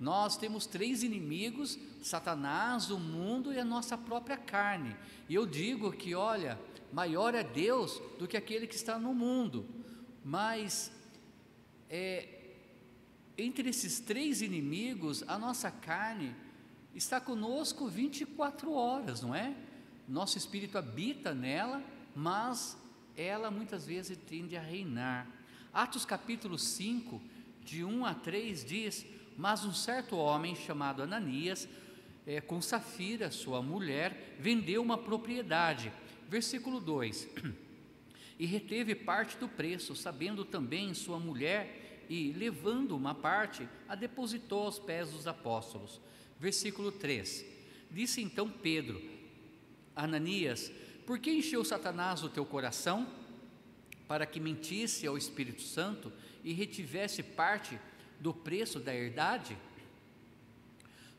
Nós 0.00 0.36
temos 0.36 0.66
três 0.66 1.02
inimigos: 1.02 1.78
Satanás, 2.00 2.90
o 2.90 2.98
mundo 2.98 3.52
e 3.52 3.58
a 3.58 3.64
nossa 3.64 3.98
própria 3.98 4.36
carne. 4.36 4.96
E 5.28 5.34
eu 5.34 5.46
digo 5.46 5.92
que, 5.92 6.14
olha, 6.14 6.58
maior 6.92 7.34
é 7.34 7.44
Deus 7.44 8.00
do 8.18 8.26
que 8.26 8.36
aquele 8.36 8.66
que 8.66 8.74
está 8.74 8.98
no 8.98 9.14
mundo. 9.14 9.66
Mas 10.24 10.90
é, 11.90 12.31
entre 13.36 13.70
esses 13.70 14.00
três 14.00 14.42
inimigos, 14.42 15.24
a 15.26 15.38
nossa 15.38 15.70
carne 15.70 16.34
está 16.94 17.20
conosco 17.20 17.88
24 17.88 18.72
horas, 18.72 19.22
não 19.22 19.34
é? 19.34 19.54
Nosso 20.06 20.36
espírito 20.36 20.76
habita 20.76 21.34
nela, 21.34 21.82
mas 22.14 22.76
ela 23.16 23.50
muitas 23.50 23.86
vezes 23.86 24.18
tende 24.28 24.56
a 24.56 24.60
reinar. 24.60 25.26
Atos 25.72 26.04
capítulo 26.04 26.58
5 26.58 27.20
de 27.64 27.84
1 27.84 28.04
a 28.04 28.14
3 28.14 28.64
diz: 28.64 29.06
Mas 29.36 29.64
um 29.64 29.72
certo 29.72 30.16
homem 30.16 30.54
chamado 30.54 31.02
Ananias, 31.02 31.66
é, 32.26 32.40
com 32.40 32.60
Safira, 32.60 33.30
sua 33.30 33.62
mulher, 33.62 34.36
vendeu 34.38 34.82
uma 34.82 34.98
propriedade. 34.98 35.90
Versículo 36.28 36.80
2: 36.80 37.28
E 38.38 38.44
reteve 38.44 38.94
parte 38.94 39.38
do 39.38 39.48
preço, 39.48 39.94
sabendo 39.94 40.44
também 40.44 40.92
sua 40.92 41.18
mulher, 41.18 41.81
e 42.08 42.32
levando 42.32 42.96
uma 42.96 43.14
parte, 43.14 43.68
a 43.88 43.94
depositou 43.94 44.64
aos 44.64 44.78
pés 44.78 45.10
dos 45.10 45.26
apóstolos. 45.26 46.00
Versículo 46.38 46.90
3: 46.92 47.44
Disse 47.90 48.22
então 48.22 48.48
Pedro: 48.48 49.02
Ananias, 49.94 50.70
por 51.06 51.18
que 51.18 51.30
encheu 51.30 51.64
Satanás 51.64 52.22
o 52.22 52.28
teu 52.28 52.44
coração? 52.44 53.06
Para 54.08 54.26
que 54.26 54.40
mentisse 54.40 55.06
ao 55.06 55.16
Espírito 55.16 55.62
Santo 55.62 56.12
e 56.44 56.52
retivesse 56.52 57.22
parte 57.22 57.78
do 58.20 58.32
preço 58.32 58.78
da 58.78 58.94
herdade? 58.94 59.56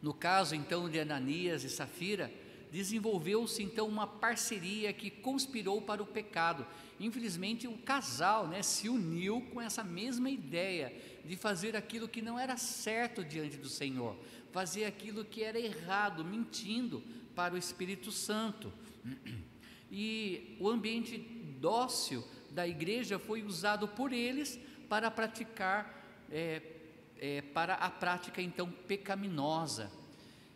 No 0.02 0.14
caso 0.14 0.54
então 0.54 0.90
de 0.90 1.00
Ananias 1.00 1.64
e 1.64 1.70
Safira, 1.70 2.32
desenvolveu-se 2.74 3.62
então 3.62 3.88
uma 3.88 4.08
parceria 4.08 4.92
que 4.92 5.12
conspirou 5.12 5.80
para 5.80 6.02
o 6.02 6.08
pecado. 6.08 6.66
Infelizmente, 7.00 7.68
o 7.68 7.78
casal 7.78 8.48
né, 8.48 8.64
se 8.64 8.90
uniu 8.90 9.42
com 9.54 9.62
essa 9.62 9.84
mesma 9.84 10.28
ideia 10.28 10.92
de 11.24 11.36
fazer 11.36 11.76
aquilo 11.76 12.08
que 12.08 12.20
não 12.20 12.40
era 12.40 12.58
certo 12.58 13.24
diante 13.24 13.58
do 13.58 13.70
Senhor, 13.70 14.18
fazer 14.52 14.86
aquilo 14.86 15.24
que 15.24 15.44
era 15.44 15.60
errado, 15.60 16.26
mentindo 16.26 17.04
para 17.36 17.54
o 17.54 17.58
Espírito 17.58 18.12
Santo. 18.12 18.74
E 19.96 20.58
o 20.60 20.68
ambiente 20.68 21.20
dócil 21.60 22.24
da 22.50 22.68
igreja 22.68 23.20
foi 23.20 23.44
usado 23.44 23.88
por 23.88 24.12
eles 24.12 24.60
para 24.90 25.12
praticar, 25.12 26.04
é, 26.32 26.64
é, 27.20 27.44
para 27.44 27.76
a 27.76 27.92
prática 27.92 28.42
então 28.42 28.72
pecaminosa. 28.72 29.92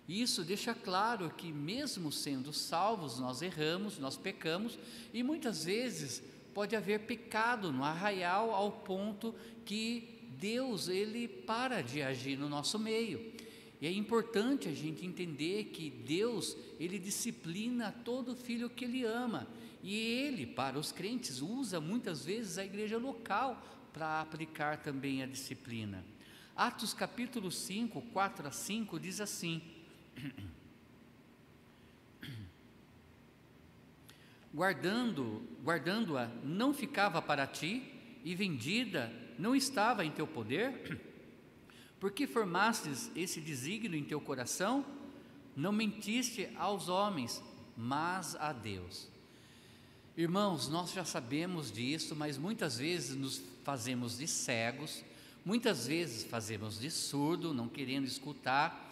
Isso 0.08 0.44
deixa 0.44 0.74
claro 0.74 1.30
que, 1.36 1.52
mesmo 1.52 2.12
sendo 2.12 2.54
salvos, 2.54 3.20
nós 3.20 3.42
erramos, 3.42 4.00
nós 4.00 4.16
pecamos, 4.16 4.80
e 5.14 5.22
muitas 5.22 5.66
vezes 5.66 6.24
pode 6.54 6.76
haver 6.76 7.02
pecado 7.02 7.72
no 7.72 7.84
arraial 7.84 8.52
ao 8.52 8.72
ponto 8.72 9.36
que 9.66 10.18
Deus 10.40 10.88
ele 10.88 11.28
para 11.28 11.82
de 11.82 12.02
agir 12.02 12.38
no 12.38 12.48
nosso 12.48 12.80
meio. 12.80 13.34
E 13.82 13.86
é 13.86 13.92
importante 13.92 14.68
a 14.68 14.74
gente 14.74 15.06
entender 15.06 15.66
que 15.66 15.90
Deus 15.90 16.56
ele 16.80 16.98
disciplina 16.98 17.92
todo 17.92 18.36
filho 18.36 18.70
que 18.70 18.86
ele 18.86 19.04
ama. 19.04 19.46
E 19.84 19.96
ele, 19.96 20.48
para 20.48 20.80
os 20.80 20.92
crentes, 20.92 21.42
usa 21.42 21.80
muitas 21.80 22.26
vezes 22.26 22.58
a 22.58 22.66
igreja 22.66 22.98
local 22.98 23.62
para 23.94 24.22
aplicar 24.22 24.82
também 24.82 25.22
a 25.22 25.28
disciplina. 25.28 26.04
Atos 26.56 26.94
capítulo 26.94 27.52
5, 27.52 28.02
4 28.02 28.48
a 28.48 28.52
5 28.52 29.00
diz 29.00 29.22
assim: 29.22 29.62
Guardando, 34.54 35.42
guardando-a 35.64 36.28
não 36.44 36.74
ficava 36.74 37.22
para 37.22 37.46
ti, 37.46 37.94
e 38.28 38.36
vendida 38.36 39.10
não 39.40 39.56
estava 39.56 40.04
em 40.04 40.12
teu 40.12 40.28
poder? 40.28 41.00
Porque 41.98 42.28
formastes 42.28 43.10
esse 43.16 43.40
desígnio 43.40 43.98
em 43.98 44.04
teu 44.04 44.20
coração? 44.20 44.86
Não 45.56 45.72
mentiste 45.72 46.50
aos 46.58 46.90
homens, 46.90 47.42
mas 47.76 48.36
a 48.36 48.52
Deus. 48.52 49.08
Irmãos, 50.18 50.68
nós 50.68 50.92
já 50.92 51.06
sabemos 51.06 51.72
disso, 51.72 52.16
mas 52.16 52.38
muitas 52.38 52.80
vezes 52.80 53.16
nos 53.16 53.42
fazemos 53.64 54.18
de 54.18 54.28
cegos, 54.28 55.06
muitas 55.46 55.88
vezes 55.88 56.26
fazemos 56.26 56.80
de 56.80 56.92
surdo, 56.92 57.54
não 57.54 57.70
querendo 57.70 58.06
escutar 58.06 58.87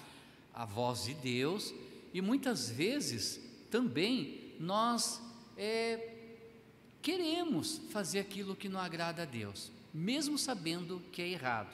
a 0.56 0.66
voz 0.66 1.04
de 1.04 1.14
Deus, 1.14 1.74
e 2.14 2.22
muitas 2.22 2.70
vezes 2.70 3.42
também 3.70 4.56
nós 4.58 5.22
é, 5.58 6.14
queremos 7.02 7.82
fazer 7.90 8.20
aquilo 8.20 8.56
que 8.56 8.70
não 8.70 8.80
agrada 8.80 9.24
a 9.24 9.26
Deus. 9.26 9.72
mesmo 9.94 10.38
sabendo 10.38 11.02
que 11.12 11.22
é 11.22 11.30
errado. 11.30 11.74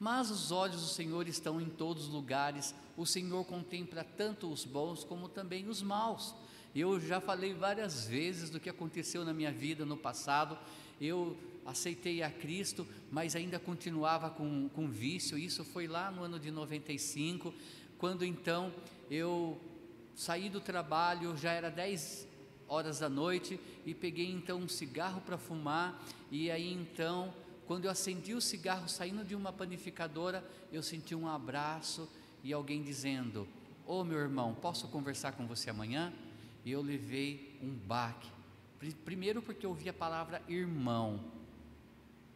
Mas 0.00 0.28
os 0.28 0.50
olhos 0.50 0.80
do 0.80 0.88
Senhor 0.88 1.28
estão 1.28 1.60
em 1.60 1.68
todos 1.68 2.06
os 2.06 2.08
lugares, 2.08 2.74
o 2.96 3.06
Senhor 3.06 3.44
contempla 3.44 4.02
tanto 4.02 4.50
os 4.50 4.64
bons 4.64 5.04
como 5.04 5.28
também 5.28 5.68
os 5.68 5.80
maus. 5.80 6.34
Eu 6.74 7.00
já 7.00 7.20
falei 7.20 7.54
várias 7.54 8.06
vezes 8.06 8.50
do 8.50 8.58
que 8.58 8.68
aconteceu 8.68 9.24
na 9.24 9.32
minha 9.32 9.52
vida 9.52 9.86
no 9.86 9.96
passado. 9.96 10.58
Eu 11.00 11.36
aceitei 11.64 12.22
a 12.22 12.30
Cristo, 12.30 12.86
mas 13.10 13.36
ainda 13.36 13.60
continuava 13.60 14.28
com, 14.30 14.68
com 14.70 14.88
vício. 14.88 15.38
Isso 15.38 15.64
foi 15.64 15.86
lá 15.86 16.10
no 16.10 16.24
ano 16.24 16.38
de 16.40 16.50
95, 16.50 17.54
quando 18.04 18.22
então 18.22 18.70
eu 19.10 19.58
saí 20.14 20.50
do 20.50 20.60
trabalho, 20.60 21.34
já 21.38 21.52
era 21.52 21.70
10 21.70 22.28
horas 22.68 22.98
da 22.98 23.08
noite, 23.08 23.58
e 23.86 23.94
peguei 23.94 24.30
então 24.30 24.58
um 24.58 24.68
cigarro 24.68 25.22
para 25.22 25.38
fumar, 25.38 26.04
e 26.30 26.50
aí 26.50 26.70
então, 26.70 27.32
quando 27.66 27.86
eu 27.86 27.90
acendi 27.90 28.34
o 28.34 28.42
cigarro 28.42 28.90
saindo 28.90 29.24
de 29.24 29.34
uma 29.34 29.54
panificadora, 29.54 30.44
eu 30.70 30.82
senti 30.82 31.14
um 31.14 31.26
abraço 31.26 32.06
e 32.42 32.52
alguém 32.52 32.82
dizendo: 32.82 33.48
Ô 33.86 34.00
oh, 34.00 34.04
meu 34.04 34.18
irmão, 34.18 34.54
posso 34.54 34.86
conversar 34.88 35.32
com 35.32 35.46
você 35.46 35.70
amanhã? 35.70 36.12
E 36.62 36.70
eu 36.70 36.82
levei 36.82 37.58
um 37.62 37.72
baque. 37.72 38.28
Primeiro, 39.02 39.40
porque 39.40 39.64
eu 39.64 39.70
ouvi 39.70 39.88
a 39.88 39.94
palavra 39.94 40.42
irmão. 40.46 41.24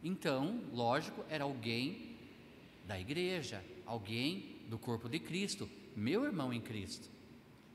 Então, 0.03 0.63
lógico, 0.73 1.23
era 1.29 1.43
alguém 1.43 2.17
da 2.87 2.99
igreja, 2.99 3.63
alguém 3.85 4.57
do 4.69 4.77
corpo 4.77 5.09
de 5.09 5.19
Cristo, 5.19 5.67
meu 5.95 6.23
irmão 6.23 6.53
em 6.53 6.61
Cristo. 6.61 7.09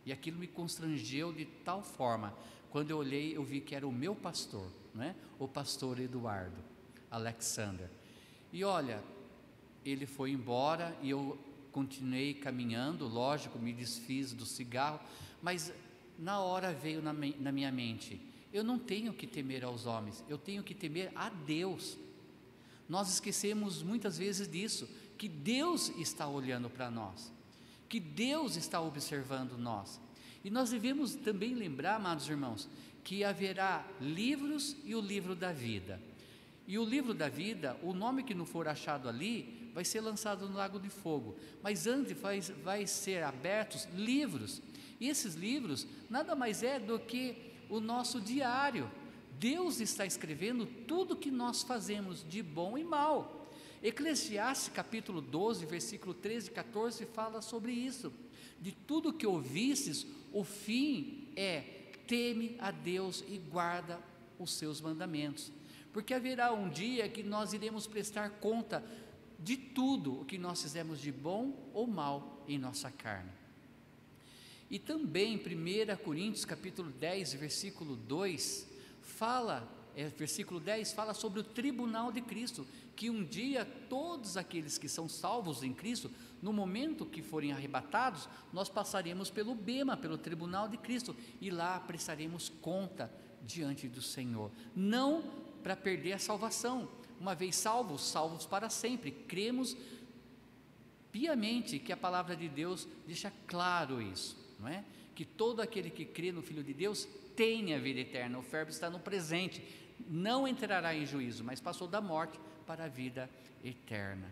E 0.07 0.13
aquilo 0.13 0.39
me 0.39 0.47
constrangeu 0.47 1.33
de 1.33 1.45
tal 1.45 1.83
forma, 1.83 2.35
quando 2.71 2.91
eu 2.91 2.99
olhei, 2.99 3.37
eu 3.37 3.43
vi 3.43 3.61
que 3.61 3.75
era 3.75 3.87
o 3.87 3.93
meu 3.93 4.15
pastor, 4.15 4.71
né? 4.95 5.15
o 5.39 5.49
pastor 5.49 5.99
Eduardo 5.99 6.57
Alexander. 7.11 7.89
E 8.53 8.65
olha, 8.65 9.03
ele 9.85 10.07
foi 10.07 10.31
embora 10.31 10.97
e 11.03 11.11
eu 11.11 11.39
continuei 11.73 12.35
caminhando, 12.35 13.07
lógico, 13.07 13.59
me 13.59 13.73
desfiz 13.73 14.33
do 14.33 14.47
cigarro, 14.47 15.01
mas 15.43 15.73
na 16.19 16.41
hora 16.41 16.73
veio 16.73 17.03
na, 17.03 17.13
na 17.13 17.53
minha 17.53 17.73
mente: 17.73 18.21
eu 18.53 18.63
não 18.63 18.79
tenho 18.79 19.13
que 19.13 19.27
temer 19.27 19.65
aos 19.65 19.87
homens, 19.87 20.25
eu 20.29 20.39
tenho 20.39 20.63
que 20.63 20.75
temer 20.75 21.11
a 21.15 21.29
Deus. 21.29 21.99
Nós 22.89 23.09
esquecemos 23.09 23.83
muitas 23.83 24.19
vezes 24.19 24.47
disso, 24.47 24.89
que 25.17 25.29
Deus 25.29 25.91
está 25.97 26.27
olhando 26.27 26.69
para 26.69 26.91
nós, 26.91 27.33
que 27.89 28.01
Deus 28.01 28.57
está 28.57 28.81
observando 28.81 29.57
nós. 29.57 30.01
E 30.45 30.51
nós 30.51 30.71
devemos 30.71 31.15
também 31.15 31.55
lembrar, 31.55 31.97
amados 31.97 32.29
irmãos, 32.29 32.69
que 33.03 33.25
haverá 33.25 33.87
livros 34.01 34.77
e 34.85 34.95
o 34.95 35.01
livro 35.01 35.35
da 35.35 35.53
vida. 35.53 36.01
E 36.67 36.79
o 36.79 36.85
livro 36.85 37.13
da 37.13 37.29
vida, 37.29 37.79
o 37.83 37.93
nome 37.93 38.23
que 38.23 38.35
não 38.35 38.47
for 38.47 38.67
achado 38.67 39.09
ali, 39.09 39.71
vai 39.75 39.85
ser 39.85 40.01
lançado 40.01 40.49
no 40.49 40.57
lago 40.57 40.79
de 40.79 40.89
fogo. 40.89 41.37
Mas 41.63 41.87
antes 41.87 42.19
vai, 42.19 42.41
vai 42.41 42.87
ser 42.87 43.23
abertos 43.23 43.87
livros 43.95 44.63
e 45.01 45.09
esses 45.09 45.35
livros 45.35 45.87
nada 46.09 46.35
mais 46.35 46.63
é 46.63 46.79
do 46.79 46.99
que 46.99 47.53
o 47.69 47.81
nosso 47.81 48.21
diário. 48.21 48.91
Deus 49.39 49.81
está 49.81 50.07
escrevendo 50.07 50.65
tudo 50.65 51.17
que 51.17 51.31
nós 51.31 51.63
fazemos 51.63 52.25
de 52.27 52.43
bom 52.43 52.79
e 52.79 52.85
mal. 52.85 53.44
Eclesiastes 53.85 54.73
capítulo 54.73 55.21
12, 55.21 55.67
versículo 55.67 56.15
13 56.15 56.49
e 56.49 56.53
14 56.53 57.05
fala 57.05 57.43
sobre 57.43 57.71
isso. 57.71 58.11
De 58.59 58.73
tudo 58.73 59.13
que 59.13 59.27
ouvistes, 59.27 60.07
o 60.33 60.43
fim 60.43 61.29
é 61.37 61.61
teme 62.07 62.57
a 62.59 62.71
Deus 62.71 63.23
e 63.29 63.37
guarda 63.37 64.01
os 64.39 64.55
seus 64.55 64.81
mandamentos. 64.81 65.53
Porque 65.93 66.15
haverá 66.15 66.51
um 66.51 66.71
dia 66.71 67.07
que 67.11 67.23
nós 67.23 67.53
iremos 67.53 67.87
prestar 67.87 68.31
conta 68.31 68.83
de 69.39 69.55
tudo 69.55 70.23
o 70.23 70.25
que 70.25 70.39
nós 70.39 70.63
fizemos 70.63 70.99
de 70.99 71.13
bom 71.13 71.71
ou 71.75 71.87
mal 71.87 72.43
em 72.49 72.59
nossa 72.59 72.91
carne. 72.91 73.31
E 74.71 74.79
também 74.79 75.37
1 75.37 76.03
Coríntios 76.03 76.47
capítulo 76.47 76.91
10, 76.91 77.35
versículo 77.35 77.97
2, 77.97 78.67
fala, 79.03 79.71
é, 79.95 80.09
versículo 80.09 80.59
10 80.59 80.95
fala 80.95 81.13
sobre 81.13 81.41
o 81.41 81.45
tribunal 81.45 82.11
de 82.11 82.23
Cristo, 82.23 82.67
que 82.97 83.11
um 83.11 83.25
dia 83.25 83.65
todos 83.89 84.37
aqueles 84.37 84.79
que 84.79 84.89
são 84.89 85.09
salvos 85.09 85.63
em 85.63 85.73
Cristo, 85.73 86.11
no 86.41 86.53
momento 86.53 87.07
que 87.07 87.23
forem 87.23 87.53
arrebatados, 87.53 88.29
nós 88.53 88.69
passaremos 88.69 89.31
pelo 89.31 89.55
bema, 89.55 89.97
pelo 89.97 90.19
tribunal 90.19 90.69
de 90.69 90.77
Cristo, 90.77 91.17
e 91.41 91.51
lá 91.51 91.81
prestaremos 91.81 92.49
conta 92.61 93.13
diante 93.43 93.89
do 93.89 94.03
Senhor. 94.03 94.51
Não 94.75 95.23
para 95.63 95.77
perder 95.77 96.13
a 96.13 96.19
salvação, 96.19 96.89
uma 97.21 97.35
vez 97.35 97.57
salvos, 97.57 98.03
salvos 98.03 98.47
para 98.47 98.69
sempre. 98.69 99.11
Cremos 99.11 99.77
piamente 101.11 101.79
que 101.79 101.93
a 101.93 101.97
palavra 101.97 102.37
de 102.37 102.49
Deus 102.49 102.87
deixa 103.07 103.33
claro 103.47 104.01
isso 104.01 104.45
não 104.65 104.69
é? 104.69 104.85
Que 105.15 105.25
todo 105.25 105.61
aquele 105.61 105.91
que 105.91 106.05
crê 106.05 106.33
no 106.33 106.43
Filho 106.43 106.63
de 106.63 106.73
Deus 106.73 107.07
tem 107.37 107.75
a 107.75 107.79
vida 107.79 108.01
eterna. 108.01 108.39
O 108.39 108.43
verbo 108.43 108.71
está 108.71 108.89
no 108.89 108.99
presente, 108.99 109.63
não 110.09 110.49
entrará 110.49 110.95
em 110.95 111.07
juízo, 111.07 111.45
mas 111.45 111.61
passou 111.61 111.87
da 111.87 112.01
morte 112.01 112.39
para 112.67 112.85
a 112.85 112.89
vida 112.89 113.29
eterna. 113.63 114.31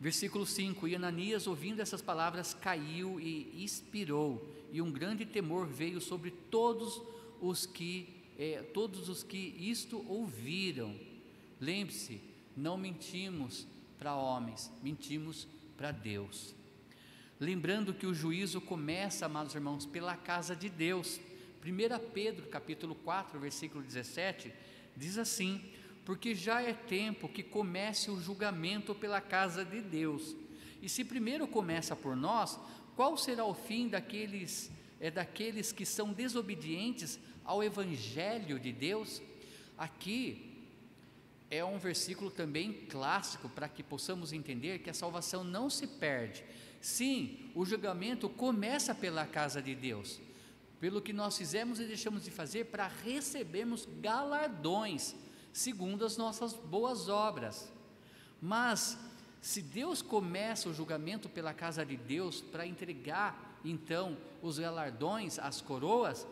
Versículo 0.00 0.44
5: 0.44 0.88
E 0.88 0.96
Ananias, 0.96 1.46
ouvindo 1.46 1.80
essas 1.80 2.02
palavras, 2.02 2.54
caiu 2.54 3.20
e 3.20 3.64
expirou, 3.64 4.48
e 4.72 4.82
um 4.82 4.90
grande 4.90 5.24
temor 5.24 5.66
veio 5.66 6.00
sobre 6.00 6.30
todos 6.30 7.00
os 7.40 7.66
que 7.66 8.22
eh, 8.38 8.62
todos 8.74 9.08
os 9.08 9.22
que 9.22 9.54
isto 9.58 10.04
ouviram. 10.08 10.98
Lembre-se, 11.60 12.20
não 12.56 12.76
mentimos 12.76 13.66
para 13.98 14.16
homens, 14.16 14.72
mentimos 14.82 15.46
para 15.76 15.92
Deus. 15.92 16.54
Lembrando 17.38 17.94
que 17.94 18.06
o 18.06 18.14
juízo 18.14 18.60
começa, 18.60 19.26
amados 19.26 19.54
irmãos, 19.54 19.86
pela 19.86 20.16
casa 20.16 20.56
de 20.56 20.68
Deus. 20.68 21.20
1 21.64 22.10
Pedro, 22.12 22.46
capítulo 22.48 22.94
4, 22.96 23.38
versículo 23.38 23.84
17, 23.84 24.52
diz 24.96 25.18
assim: 25.18 25.60
Porque 26.04 26.34
já 26.34 26.62
é 26.62 26.72
tempo 26.72 27.28
que 27.28 27.42
comece 27.42 28.10
o 28.10 28.20
julgamento 28.20 28.94
pela 28.94 29.20
casa 29.20 29.64
de 29.64 29.80
Deus. 29.80 30.36
E 30.80 30.88
se 30.88 31.04
primeiro 31.04 31.46
começa 31.46 31.94
por 31.94 32.16
nós, 32.16 32.58
qual 32.96 33.16
será 33.16 33.44
o 33.44 33.54
fim 33.54 33.88
daqueles 33.88 34.70
é 35.00 35.10
daqueles 35.10 35.72
que 35.72 35.84
são 35.84 36.12
desobedientes 36.12 37.18
ao 37.44 37.62
evangelho 37.62 38.58
de 38.58 38.72
Deus? 38.72 39.20
Aqui 39.76 40.50
é 41.50 41.64
um 41.64 41.78
versículo 41.78 42.30
também 42.30 42.72
clássico 42.88 43.48
para 43.48 43.68
que 43.68 43.82
possamos 43.82 44.32
entender 44.32 44.78
que 44.78 44.90
a 44.90 44.94
salvação 44.94 45.42
não 45.42 45.68
se 45.68 45.86
perde, 45.86 46.44
Sim, 46.82 47.38
o 47.54 47.64
julgamento 47.64 48.28
começa 48.28 48.92
pela 48.92 49.24
casa 49.24 49.62
de 49.62 49.72
Deus, 49.72 50.20
pelo 50.82 51.00
que 51.00 51.12
nós 51.12 51.38
fizemos 51.38 51.78
e 51.78 51.84
deixamos 51.84 52.24
de 52.24 52.30
fazer 52.32 52.64
para 52.64 52.88
recebermos 52.88 53.86
galardões, 54.00 55.14
segundo 55.52 56.04
as 56.04 56.16
nossas 56.16 56.54
boas 56.54 57.08
obras. 57.08 57.72
Mas, 58.40 58.98
se 59.40 59.62
Deus 59.62 60.02
começa 60.02 60.68
o 60.68 60.74
julgamento 60.74 61.28
pela 61.28 61.54
casa 61.54 61.86
de 61.86 61.96
Deus 61.96 62.40
para 62.40 62.66
entregar 62.66 63.60
então 63.64 64.18
os 64.42 64.58
galardões, 64.58 65.38
as 65.38 65.60
coroas, 65.60 66.26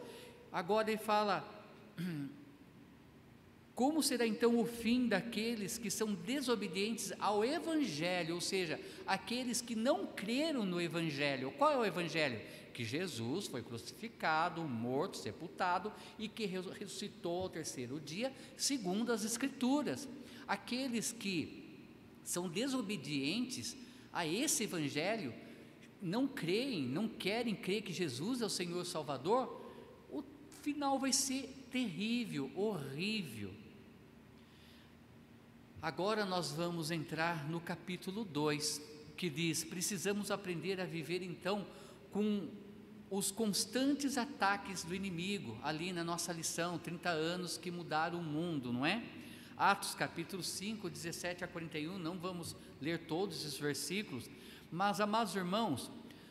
agora 0.50 0.90
ele 0.90 0.98
fala: 0.98 1.48
Como 3.72 4.02
será 4.02 4.26
então 4.26 4.58
o 4.58 4.66
fim 4.66 5.06
daqueles 5.06 5.78
que 5.78 5.92
são 5.92 6.12
desobedientes 6.12 7.12
ao 7.20 7.44
Evangelho, 7.44 8.34
ou 8.34 8.40
seja, 8.40 8.80
aqueles 9.06 9.62
que 9.62 9.76
não 9.76 10.06
creram 10.08 10.66
no 10.66 10.80
Evangelho? 10.80 11.52
Qual 11.52 11.70
é 11.70 11.76
o 11.76 11.84
Evangelho? 11.84 12.40
Que 12.72 12.84
Jesus 12.84 13.46
foi 13.46 13.62
crucificado, 13.62 14.62
morto, 14.62 15.16
sepultado 15.16 15.92
e 16.18 16.28
que 16.28 16.46
ressuscitou 16.46 17.42
ao 17.42 17.48
terceiro 17.48 18.00
dia, 18.00 18.32
segundo 18.56 19.12
as 19.12 19.24
Escrituras. 19.24 20.08
Aqueles 20.46 21.12
que 21.12 21.78
são 22.24 22.48
desobedientes 22.48 23.76
a 24.12 24.26
esse 24.26 24.64
Evangelho, 24.64 25.32
não 26.00 26.26
creem, 26.26 26.82
não 26.82 27.08
querem 27.08 27.54
crer 27.54 27.82
que 27.82 27.92
Jesus 27.92 28.40
é 28.40 28.46
o 28.46 28.50
Senhor 28.50 28.84
Salvador, 28.84 29.60
o 30.10 30.24
final 30.62 30.98
vai 30.98 31.12
ser 31.12 31.66
terrível, 31.70 32.50
horrível. 32.54 33.52
Agora 35.82 36.24
nós 36.24 36.52
vamos 36.52 36.90
entrar 36.90 37.48
no 37.48 37.60
capítulo 37.60 38.24
2, 38.24 38.82
que 39.16 39.30
diz: 39.30 39.64
precisamos 39.64 40.30
aprender 40.30 40.80
a 40.80 40.84
viver 40.84 41.22
então 41.22 41.66
com 42.10 42.48
os 43.10 43.30
constantes 43.30 44.16
ataques 44.16 44.84
do 44.84 44.94
inimigo, 44.94 45.58
ali 45.62 45.92
na 45.92 46.04
nossa 46.04 46.32
lição, 46.32 46.78
30 46.78 47.08
anos 47.10 47.58
que 47.58 47.70
mudaram 47.70 48.20
o 48.20 48.22
mundo, 48.22 48.72
não 48.72 48.86
é? 48.86 49.02
Atos 49.56 49.94
capítulo 49.94 50.42
5, 50.42 50.88
17 50.88 51.44
a 51.44 51.48
41, 51.48 51.98
não 51.98 52.18
vamos 52.18 52.56
ler 52.80 53.00
todos 53.00 53.44
esses 53.44 53.58
versículos, 53.58 54.30
mas 54.70 55.00
amados 55.00 55.34
irmãos, 55.34 55.90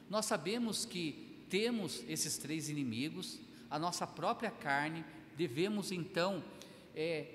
nós 0.10 0.26
sabemos 0.26 0.86
que 0.86 1.44
temos 1.50 2.04
esses 2.08 2.38
três 2.38 2.70
inimigos, 2.70 3.39
a 3.70 3.78
nossa 3.78 4.08
própria 4.08 4.50
carne, 4.50 5.04
devemos 5.36 5.92
então 5.92 6.44
é, 6.96 7.28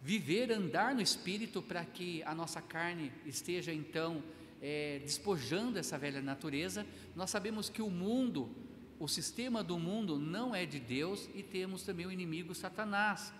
viver, 0.00 0.52
andar 0.52 0.94
no 0.94 1.00
Espírito 1.00 1.60
para 1.62 1.84
que 1.84 2.22
a 2.24 2.34
nossa 2.34 2.60
carne 2.62 3.10
esteja 3.26 3.72
então 3.72 4.22
é, 4.60 5.00
despojando 5.02 5.78
essa 5.78 5.98
velha 5.98 6.20
natureza. 6.20 6.86
Nós 7.16 7.30
sabemos 7.30 7.68
que 7.68 7.82
o 7.82 7.90
mundo, 7.90 8.50
o 8.98 9.08
sistema 9.08 9.62
do 9.62 9.78
mundo 9.78 10.18
não 10.18 10.54
é 10.54 10.66
de 10.66 10.78
Deus 10.78 11.28
e 11.34 11.42
temos 11.42 11.82
também 11.82 12.06
o 12.06 12.12
inimigo 12.12 12.54
Satanás. 12.54 13.32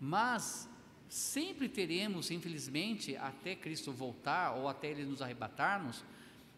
Mas 0.00 0.68
sempre 1.08 1.68
teremos, 1.68 2.30
infelizmente, 2.30 3.16
até 3.16 3.54
Cristo 3.54 3.92
voltar 3.92 4.52
ou 4.56 4.68
até 4.68 4.88
Ele 4.90 5.04
nos 5.04 5.22
arrebatarmos, 5.22 6.04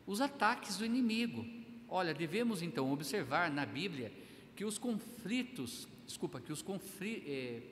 os 0.06 0.20
ataques 0.20 0.76
do 0.76 0.84
inimigo. 0.84 1.44
Olha, 1.88 2.14
devemos 2.14 2.62
então 2.62 2.92
observar 2.92 3.50
na 3.50 3.66
Bíblia 3.66 4.12
que 4.54 4.64
os 4.64 4.78
conflitos, 4.78 5.86
desculpa, 6.06 6.40
que 6.40 6.52
os 6.52 6.62
conflitos, 6.62 7.24
eh, 7.28 7.62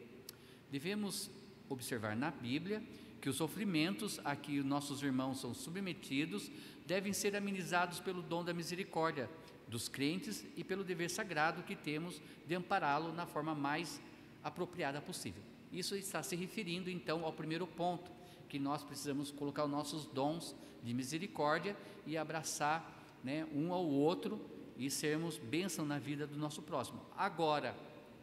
devemos 0.70 1.31
observar 1.68 2.16
na 2.16 2.31
Bíblia 2.31 2.83
que 3.24 3.30
os 3.30 3.37
sofrimentos 3.37 4.20
a 4.22 4.37
que 4.37 4.62
nossos 4.62 5.02
irmãos 5.02 5.40
são 5.40 5.54
submetidos 5.54 6.50
devem 6.84 7.14
ser 7.14 7.34
amenizados 7.34 7.98
pelo 7.98 8.20
dom 8.20 8.44
da 8.44 8.52
misericórdia 8.52 9.30
dos 9.66 9.88
crentes 9.88 10.44
e 10.54 10.62
pelo 10.62 10.84
dever 10.84 11.08
sagrado 11.08 11.62
que 11.62 11.74
temos 11.74 12.20
de 12.46 12.54
ampará-lo 12.54 13.14
na 13.14 13.24
forma 13.24 13.54
mais 13.54 13.98
apropriada 14.42 15.00
possível. 15.00 15.42
Isso 15.72 15.96
está 15.96 16.22
se 16.22 16.37
referindo 16.37 16.90
então 16.90 17.24
ao 17.24 17.32
primeiro 17.32 17.66
ponto, 17.66 18.12
que 18.46 18.58
nós 18.58 18.84
precisamos 18.84 19.30
colocar 19.30 19.64
os 19.64 19.70
nossos 19.70 20.04
dons 20.04 20.54
de 20.82 20.92
misericórdia 20.92 21.74
e 22.06 22.18
abraçar 22.18 23.18
né, 23.24 23.48
um 23.54 23.72
ao 23.72 23.87
outro 23.87 24.38
e 24.76 24.90
sermos 24.90 25.38
bênção 25.38 25.87
na 25.87 25.98
vida 25.98 26.26
do 26.26 26.37
nosso 26.37 26.60
próximo. 26.60 27.00
Agora, 27.16 27.74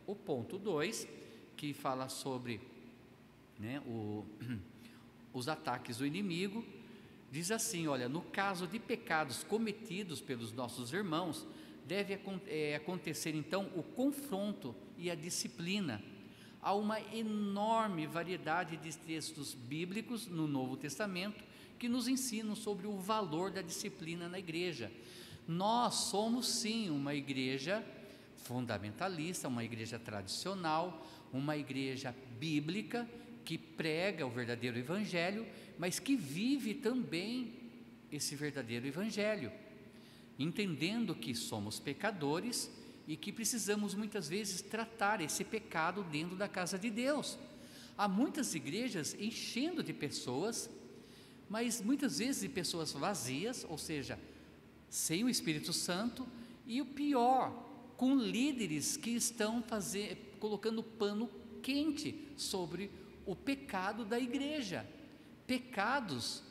o 0.05 0.13
ponto 0.13 0.59
2, 0.59 1.07
que 1.57 1.73
fala 1.73 2.07
sobre 2.07 2.61
né, 3.57 3.81
o, 3.87 4.23
os 5.33 5.47
ataques 5.47 5.97
do 5.97 6.05
inimigo, 6.05 6.65
diz 7.31 7.51
assim: 7.51 7.87
olha, 7.87 8.09
no 8.09 8.21
caso 8.21 8.67
de 8.67 8.79
pecados 8.79 9.43
cometidos 9.43 10.21
pelos 10.21 10.51
nossos 10.51 10.93
irmãos, 10.93 11.47
deve 11.85 12.19
é, 12.47 12.75
acontecer 12.75 13.33
então 13.35 13.69
o 13.75 13.83
confronto 13.83 14.75
e 14.97 15.09
a 15.09 15.15
disciplina. 15.15 16.01
Há 16.61 16.73
uma 16.73 16.99
enorme 17.13 18.05
variedade 18.05 18.77
de 18.77 18.95
textos 18.95 19.55
bíblicos 19.55 20.27
no 20.27 20.47
Novo 20.47 20.77
Testamento 20.77 21.43
que 21.79 21.89
nos 21.89 22.07
ensinam 22.07 22.55
sobre 22.55 22.85
o 22.85 22.97
valor 22.97 23.49
da 23.49 23.63
disciplina 23.63 24.29
na 24.29 24.37
igreja. 24.37 24.91
Nós 25.47 25.95
somos 25.95 26.47
sim 26.47 26.91
uma 26.91 27.15
igreja 27.15 27.83
fundamentalista, 28.37 29.47
uma 29.47 29.63
igreja 29.63 29.97
tradicional, 29.97 31.03
uma 31.33 31.57
igreja 31.57 32.15
bíblica 32.39 33.09
que 33.43 33.57
prega 33.57 34.25
o 34.25 34.29
verdadeiro 34.29 34.77
evangelho, 34.77 35.45
mas 35.77 35.99
que 35.99 36.15
vive 36.15 36.73
também 36.73 37.53
esse 38.11 38.35
verdadeiro 38.35 38.87
evangelho, 38.87 39.51
entendendo 40.37 41.15
que 41.15 41.33
somos 41.33 41.79
pecadores 41.79 42.71
e 43.07 43.15
que 43.15 43.31
precisamos 43.31 43.95
muitas 43.95 44.27
vezes 44.27 44.61
tratar 44.61 45.21
esse 45.21 45.43
pecado 45.43 46.03
dentro 46.03 46.35
da 46.35 46.47
casa 46.47 46.77
de 46.77 46.89
Deus. 46.89 47.37
Há 47.97 48.07
muitas 48.07 48.53
igrejas 48.55 49.15
enchendo 49.19 49.83
de 49.83 49.93
pessoas 49.93 50.69
mas 51.51 51.81
muitas 51.81 52.19
vezes 52.19 52.43
de 52.43 52.47
pessoas 52.47 52.93
vazias, 52.93 53.65
ou 53.69 53.77
seja, 53.77 54.17
sem 54.89 55.25
o 55.25 55.29
Espírito 55.29 55.73
Santo, 55.73 56.25
e 56.65 56.79
o 56.79 56.85
pior, 56.85 57.51
com 57.97 58.15
líderes 58.15 58.95
que 58.95 59.09
estão 59.09 59.61
fazer, 59.61 60.37
colocando 60.39 60.81
pano 60.81 61.29
quente 61.61 62.29
sobre 62.37 62.89
o 63.25 63.35
pecado 63.35 64.05
da 64.05 64.19
igreja. 64.19 64.85
Pecados 65.45 66.43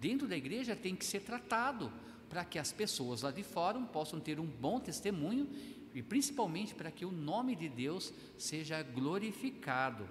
dentro 0.00 0.26
da 0.26 0.36
igreja 0.36 0.76
tem 0.76 0.94
que 0.94 1.04
ser 1.04 1.20
tratado 1.20 1.92
para 2.28 2.44
que 2.44 2.58
as 2.58 2.72
pessoas 2.72 3.22
lá 3.22 3.30
de 3.30 3.42
fora 3.42 3.80
possam 3.80 4.20
ter 4.20 4.38
um 4.38 4.46
bom 4.46 4.78
testemunho 4.80 5.48
e 5.94 6.02
principalmente 6.02 6.74
para 6.74 6.90
que 6.90 7.04
o 7.04 7.10
nome 7.10 7.56
de 7.56 7.68
Deus 7.68 8.12
seja 8.36 8.82
glorificado. 8.82 10.08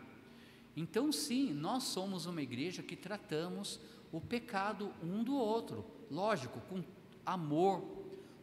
Então, 0.76 1.12
sim, 1.12 1.54
nós 1.54 1.84
somos 1.84 2.26
uma 2.26 2.42
igreja 2.42 2.84
que 2.84 2.96
tratamos 2.96 3.80
o 4.12 4.20
pecado 4.20 4.92
um 5.02 5.24
do 5.24 5.36
outro, 5.36 5.86
lógico, 6.10 6.60
com 6.62 6.84
amor, 7.26 7.84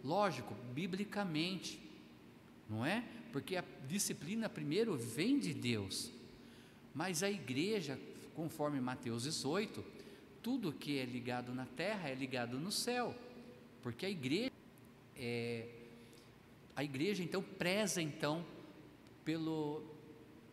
lógico, 0.03 0.55
biblicamente, 0.73 1.81
não 2.69 2.87
é? 2.87 3.05
Porque 3.33 3.57
a 3.57 3.65
disciplina 3.87 4.49
primeiro 4.49 4.97
vem 4.97 5.39
de 5.39 5.53
Deus, 5.53 6.11
mas 6.95 7.23
a 7.23 7.31
igreja, 7.31 7.99
conforme 8.35 8.81
Mateus 8.81 9.25
18, 9.25 9.85
tudo 10.43 10.73
que 10.73 10.99
é 10.99 11.05
ligado 11.05 11.55
na 11.55 11.67
terra 11.67 12.09
é 12.09 12.15
ligado 12.15 12.59
no 12.59 12.73
céu, 12.73 13.15
porque 13.83 14.07
a 14.07 14.11
igreja 14.11 14.53
é, 15.17 15.67
a 16.75 16.83
igreja 16.83 17.23
então 17.23 17.43
preza 17.43 18.01
então 18.01 18.45
pelo 19.25 19.83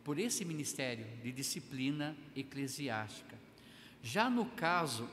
por 0.04 0.18
esse 0.18 0.44
ministério 0.44 1.06
de 1.22 1.32
disciplina 1.32 2.16
eclesiástica. 2.36 3.38
Já 4.02 4.30
no 4.30 4.46
caso 4.46 5.08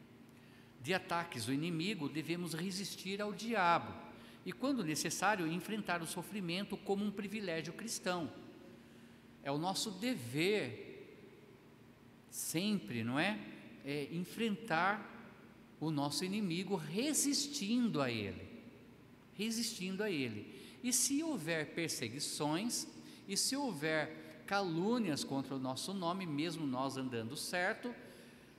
de 0.82 0.92
ataques 0.92 1.46
do 1.46 1.52
inimigo, 1.52 2.08
devemos 2.08 2.52
resistir 2.52 3.22
ao 3.22 3.32
diabo 3.32 3.94
e, 4.44 4.52
quando 4.52 4.84
necessário, 4.84 5.46
enfrentar 5.46 6.02
o 6.02 6.06
sofrimento 6.06 6.76
como 6.76 7.04
um 7.04 7.10
privilégio 7.10 7.72
cristão. 7.72 8.30
É 9.48 9.50
o 9.50 9.56
nosso 9.56 9.92
dever, 9.92 11.16
sempre, 12.30 13.02
não 13.02 13.18
é? 13.18 13.40
é 13.82 14.06
enfrentar 14.12 15.00
o 15.80 15.90
nosso 15.90 16.22
inimigo 16.22 16.76
resistindo 16.76 18.02
a 18.02 18.10
ele. 18.10 18.46
Resistindo 19.32 20.02
a 20.02 20.10
ele. 20.10 20.54
E 20.84 20.92
se 20.92 21.22
houver 21.22 21.72
perseguições, 21.72 22.86
e 23.26 23.38
se 23.38 23.56
houver 23.56 24.44
calúnias 24.46 25.24
contra 25.24 25.54
o 25.54 25.58
nosso 25.58 25.94
nome, 25.94 26.26
mesmo 26.26 26.66
nós 26.66 26.98
andando 26.98 27.34
certo, 27.34 27.94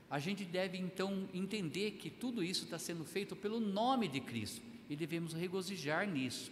a 0.10 0.18
gente 0.18 0.44
deve 0.44 0.80
então 0.80 1.30
entender 1.32 1.92
que 2.00 2.10
tudo 2.10 2.44
isso 2.44 2.64
está 2.64 2.80
sendo 2.80 3.06
feito 3.06 3.36
pelo 3.36 3.60
nome 3.60 4.08
de 4.08 4.20
Cristo 4.20 4.64
e 4.90 4.96
devemos 4.96 5.34
regozijar 5.34 6.10
nisso. 6.10 6.52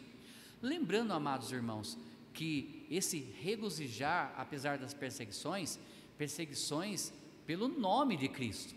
Lembrando, 0.62 1.12
amados 1.12 1.52
irmãos, 1.52 1.98
que 2.38 2.86
esse 2.88 3.18
regozijar, 3.42 4.32
apesar 4.38 4.78
das 4.78 4.94
perseguições, 4.94 5.80
perseguições 6.20 7.12
pelo 7.48 7.68
nome 7.68 8.16
de 8.16 8.30
Cristo. 8.30 8.76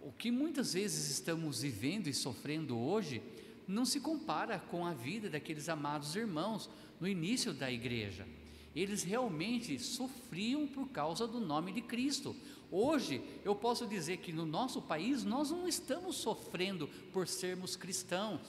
O 0.00 0.10
que 0.10 0.28
muitas 0.28 0.74
vezes 0.74 1.08
estamos 1.08 1.62
vivendo 1.62 2.08
e 2.08 2.12
sofrendo 2.12 2.76
hoje 2.76 3.22
não 3.68 3.84
se 3.84 4.00
compara 4.00 4.58
com 4.58 4.84
a 4.84 4.92
vida 4.92 5.30
daqueles 5.30 5.68
amados 5.68 6.16
irmãos 6.16 6.68
no 6.98 7.06
início 7.06 7.54
da 7.54 7.70
igreja. 7.70 8.26
Eles 8.74 9.04
realmente 9.04 9.78
sofriam 9.78 10.66
por 10.66 10.88
causa 10.88 11.28
do 11.28 11.38
nome 11.38 11.70
de 11.70 11.80
Cristo. 11.80 12.34
Hoje, 12.72 13.22
eu 13.44 13.54
posso 13.54 13.86
dizer 13.86 14.16
que 14.16 14.32
no 14.32 14.44
nosso 14.44 14.82
país 14.82 15.22
nós 15.22 15.52
não 15.52 15.68
estamos 15.68 16.16
sofrendo 16.16 16.88
por 17.12 17.28
sermos 17.28 17.76
cristãos. 17.76 18.40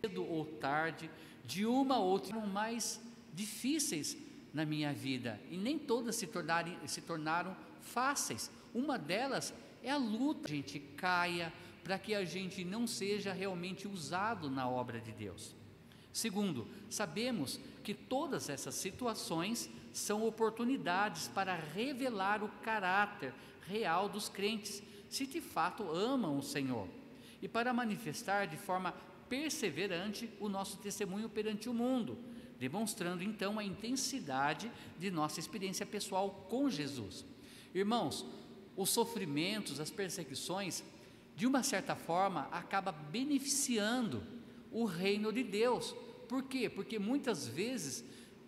Cedo 0.00 0.26
ou 0.28 0.44
tarde, 0.44 1.08
de 1.46 1.64
uma 1.64 1.98
ou 1.98 2.10
outra, 2.10 2.40
mais 2.40 3.00
difíceis 3.34 4.16
na 4.52 4.64
minha 4.64 4.92
vida 4.92 5.40
e 5.50 5.56
nem 5.56 5.78
todas 5.78 6.16
se, 6.16 6.26
tornarem, 6.26 6.78
se 6.86 7.00
tornaram 7.00 7.56
fáceis. 7.80 8.50
Uma 8.72 8.96
delas 8.96 9.52
é 9.82 9.90
a 9.90 9.96
luta, 9.96 10.46
a 10.46 10.50
gente 10.50 10.78
caia 10.78 11.52
para 11.82 11.98
que 11.98 12.14
a 12.14 12.24
gente 12.24 12.64
não 12.64 12.86
seja 12.86 13.32
realmente 13.32 13.86
usado 13.86 14.48
na 14.48 14.68
obra 14.68 15.00
de 15.00 15.12
Deus. 15.12 15.54
Segundo, 16.12 16.66
sabemos 16.88 17.60
que 17.82 17.92
todas 17.92 18.48
essas 18.48 18.76
situações 18.76 19.68
são 19.92 20.26
oportunidades 20.26 21.28
para 21.28 21.54
revelar 21.54 22.42
o 22.42 22.48
caráter 22.62 23.34
real 23.66 24.08
dos 24.08 24.28
crentes, 24.28 24.82
se 25.10 25.26
de 25.26 25.40
fato 25.40 25.90
amam 25.90 26.38
o 26.38 26.42
Senhor, 26.42 26.88
e 27.42 27.48
para 27.48 27.74
manifestar 27.74 28.46
de 28.46 28.56
forma 28.56 28.94
perseverante 29.28 30.30
o 30.40 30.48
nosso 30.48 30.78
testemunho 30.78 31.28
perante 31.28 31.68
o 31.68 31.74
mundo, 31.74 32.16
demonstrando 32.64 33.22
então 33.22 33.58
a 33.58 33.64
intensidade 33.64 34.72
de 34.98 35.10
nossa 35.10 35.38
experiência 35.38 35.84
pessoal 35.84 36.46
com 36.48 36.70
Jesus. 36.70 37.22
Irmãos, 37.74 38.24
os 38.74 38.88
sofrimentos, 38.88 39.80
as 39.80 39.90
perseguições, 39.90 40.82
de 41.36 41.46
uma 41.46 41.62
certa 41.62 41.94
forma, 41.94 42.48
acaba 42.50 42.90
beneficiando 42.90 44.22
o 44.72 44.86
reino 44.86 45.30
de 45.30 45.44
Deus. 45.44 45.94
Por 46.26 46.44
quê? 46.44 46.70
Porque 46.70 46.98
muitas 46.98 47.46
vezes 47.46 48.02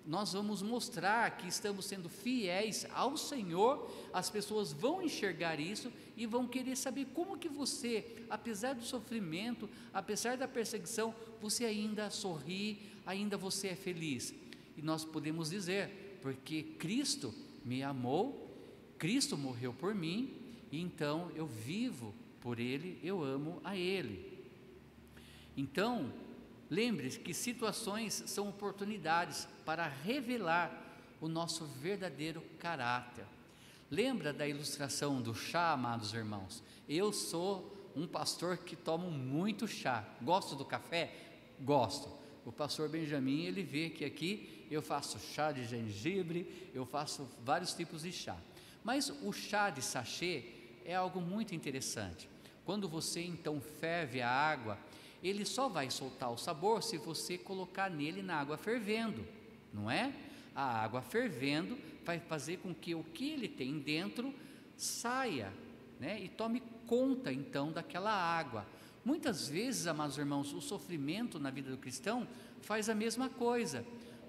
nós 0.06 0.32
vamos 0.32 0.62
mostrar 0.62 1.36
que 1.36 1.48
estamos 1.48 1.86
sendo 1.86 2.08
fiéis 2.08 2.86
ao 2.94 3.16
Senhor, 3.16 3.90
as 4.12 4.30
pessoas 4.30 4.72
vão 4.72 5.02
enxergar 5.02 5.58
isso 5.58 5.92
e 6.16 6.26
vão 6.26 6.46
querer 6.46 6.76
saber 6.76 7.06
como 7.12 7.38
que 7.38 7.48
você, 7.48 8.24
apesar 8.30 8.74
do 8.74 8.84
sofrimento, 8.84 9.68
apesar 9.92 10.36
da 10.36 10.46
perseguição, 10.46 11.14
você 11.40 11.64
ainda 11.64 12.08
sorri, 12.10 12.80
ainda 13.04 13.36
você 13.36 13.68
é 13.68 13.76
feliz. 13.76 14.32
E 14.76 14.82
nós 14.82 15.04
podemos 15.04 15.50
dizer, 15.50 16.18
porque 16.22 16.62
Cristo 16.62 17.34
me 17.64 17.82
amou 17.82 18.46
Cristo 18.98 19.36
morreu 19.36 19.72
por 19.72 19.94
mim, 19.94 20.34
e 20.72 20.80
então 20.80 21.30
eu 21.34 21.46
vivo 21.46 22.14
por 22.40 22.58
Ele, 22.58 22.98
eu 23.02 23.22
amo 23.22 23.60
a 23.62 23.76
Ele. 23.76 24.38
Então, 25.56 26.12
lembre-se 26.70 27.18
que 27.18 27.34
situações 27.34 28.24
são 28.26 28.48
oportunidades 28.48 29.46
para 29.64 29.86
revelar 29.86 30.70
o 31.20 31.28
nosso 31.28 31.64
verdadeiro 31.64 32.42
caráter. 32.58 33.24
Lembra 33.90 34.32
da 34.32 34.46
ilustração 34.46 35.22
do 35.22 35.34
chá, 35.34 35.72
amados 35.72 36.12
irmãos? 36.12 36.62
Eu 36.88 37.12
sou 37.12 37.90
um 37.94 38.06
pastor 38.06 38.58
que 38.58 38.76
tomo 38.76 39.10
muito 39.10 39.66
chá. 39.66 40.04
Gosto 40.20 40.54
do 40.54 40.64
café? 40.64 41.14
Gosto. 41.60 42.08
O 42.44 42.52
pastor 42.52 42.88
Benjamin, 42.88 43.44
ele 43.44 43.62
vê 43.62 43.90
que 43.90 44.04
aqui 44.04 44.66
eu 44.70 44.82
faço 44.82 45.18
chá 45.18 45.50
de 45.52 45.64
gengibre, 45.64 46.70
eu 46.74 46.84
faço 46.84 47.28
vários 47.44 47.72
tipos 47.74 48.02
de 48.02 48.12
chá. 48.12 48.36
Mas 48.84 49.10
o 49.22 49.32
chá 49.32 49.70
de 49.70 49.82
sachê 49.82 50.44
é 50.84 50.94
algo 50.94 51.20
muito 51.20 51.54
interessante. 51.54 52.28
Quando 52.64 52.88
você 52.88 53.20
então 53.22 53.60
ferve 53.60 54.20
a 54.20 54.30
água, 54.30 54.78
ele 55.26 55.44
só 55.44 55.68
vai 55.68 55.90
soltar 55.90 56.30
o 56.30 56.36
sabor 56.36 56.82
se 56.82 56.98
você 56.98 57.38
colocar 57.38 57.90
nele 57.90 58.22
na 58.22 58.36
água 58.36 58.56
fervendo, 58.56 59.26
não 59.72 59.90
é? 59.90 60.12
A 60.54 60.82
água 60.82 61.02
fervendo 61.02 61.78
vai 62.04 62.20
fazer 62.20 62.58
com 62.58 62.74
que 62.74 62.94
o 62.94 63.02
que 63.02 63.30
ele 63.30 63.48
tem 63.48 63.78
dentro 63.78 64.32
saia, 64.76 65.52
né? 65.98 66.20
E 66.22 66.28
tome 66.28 66.62
conta 66.86 67.32
então 67.32 67.72
daquela 67.72 68.12
água. 68.12 68.66
Muitas 69.04 69.48
vezes, 69.48 69.86
amados 69.86 70.18
irmãos, 70.18 70.52
o 70.52 70.60
sofrimento 70.60 71.38
na 71.38 71.50
vida 71.50 71.70
do 71.70 71.78
cristão 71.78 72.26
faz 72.60 72.88
a 72.88 72.94
mesma 72.94 73.28
coisa, 73.28 73.84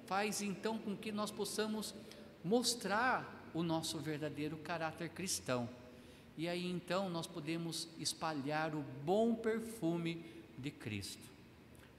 faz 0.06 0.42
então 0.42 0.78
com 0.78 0.96
que 0.96 1.12
nós 1.12 1.32
possamos 1.32 1.96
mostrar 2.44 3.50
o 3.54 3.64
nosso 3.64 3.98
verdadeiro 4.00 4.58
caráter 4.58 5.10
cristão. 5.10 5.68
E 6.38 6.48
aí 6.48 6.70
então 6.70 7.10
nós 7.10 7.26
podemos 7.26 7.88
espalhar 7.98 8.76
o 8.76 8.86
bom 9.04 9.34
perfume 9.34 10.24
de 10.58 10.72
Cristo. 10.72 11.38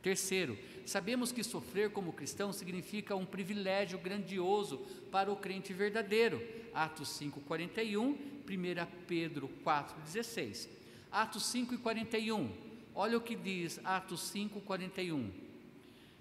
Terceiro, 0.03 0.57
sabemos 0.87 1.33
que 1.33 1.43
sofrer 1.43 1.91
como 1.91 2.13
cristão 2.13 2.53
significa 2.53 3.17
um 3.17 3.27
privilégio 3.27 3.99
grandioso 3.99 4.79
para 5.11 5.31
o 5.31 5.37
crente 5.37 5.73
verdadeiro. 5.73 6.41
Atos 6.73 7.09
5:41, 7.19 8.17
1 8.45 8.87
Pedro 9.07 9.49
4:16. 9.65 10.69
Atos 11.11 11.45
5:41. 11.45 12.49
Olha 12.95 13.19
o 13.19 13.21
que 13.21 13.35
diz 13.35 13.81
Atos 13.85 14.31
5:41. 14.33 15.31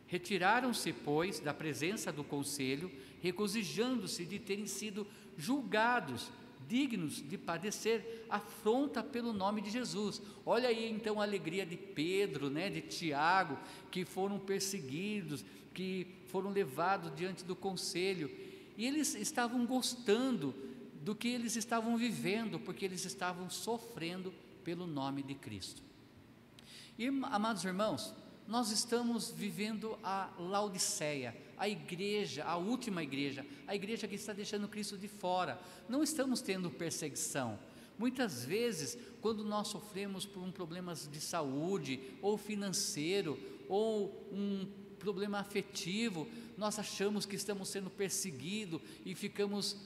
Retiraram-se, 0.07 0.93
pois, 0.93 1.39
da 1.39 1.53
presença 1.53 2.11
do 2.11 2.23
conselho, 2.23 2.91
regozijando-se 3.21 4.25
de 4.25 4.39
terem 4.39 4.65
sido 4.65 5.05
julgados 5.37 6.31
dignos 6.67 7.21
de 7.27 7.37
padecer 7.37 8.25
afronta 8.29 9.01
pelo 9.01 9.33
nome 9.33 9.61
de 9.61 9.69
Jesus. 9.69 10.21
Olha 10.45 10.69
aí 10.69 10.91
então 10.91 11.21
a 11.21 11.23
alegria 11.23 11.65
de 11.65 11.77
Pedro, 11.77 12.49
né, 12.49 12.69
de 12.69 12.81
Tiago, 12.81 13.57
que 13.89 14.05
foram 14.05 14.37
perseguidos, 14.39 15.45
que 15.73 16.07
foram 16.27 16.49
levados 16.49 17.15
diante 17.15 17.43
do 17.43 17.55
conselho, 17.55 18.29
e 18.77 18.85
eles 18.85 19.15
estavam 19.15 19.65
gostando 19.65 20.53
do 21.01 21.15
que 21.15 21.27
eles 21.27 21.55
estavam 21.55 21.97
vivendo, 21.97 22.59
porque 22.59 22.83
eles 22.83 23.05
estavam 23.05 23.49
sofrendo 23.49 24.33
pelo 24.63 24.85
nome 24.85 25.23
de 25.23 25.35
Cristo. 25.35 25.81
E 26.97 27.07
amados 27.07 27.63
irmãos, 27.63 28.13
nós 28.47 28.71
estamos 28.71 29.31
vivendo 29.31 29.97
a 30.03 30.29
Laodiceia, 30.37 31.35
a 31.57 31.67
igreja, 31.67 32.43
a 32.45 32.55
última 32.57 33.01
igreja, 33.01 33.45
a 33.65 33.75
igreja 33.75 34.07
que 34.07 34.15
está 34.15 34.33
deixando 34.33 34.67
Cristo 34.67 34.97
de 34.97 35.07
fora. 35.07 35.59
Não 35.89 36.03
estamos 36.03 36.41
tendo 36.41 36.69
perseguição. 36.69 37.59
Muitas 37.97 38.45
vezes, 38.45 38.97
quando 39.21 39.43
nós 39.43 39.69
sofremos 39.69 40.25
por 40.25 40.43
um 40.43 40.51
problema 40.51 40.93
de 40.93 41.19
saúde, 41.19 41.99
ou 42.21 42.37
financeiro, 42.37 43.39
ou 43.67 44.29
um 44.31 44.67
problema 44.99 45.39
afetivo, 45.39 46.27
nós 46.55 46.77
achamos 46.77 47.25
que 47.25 47.35
estamos 47.35 47.69
sendo 47.69 47.89
perseguidos 47.89 48.81
e 49.05 49.15
ficamos 49.15 49.77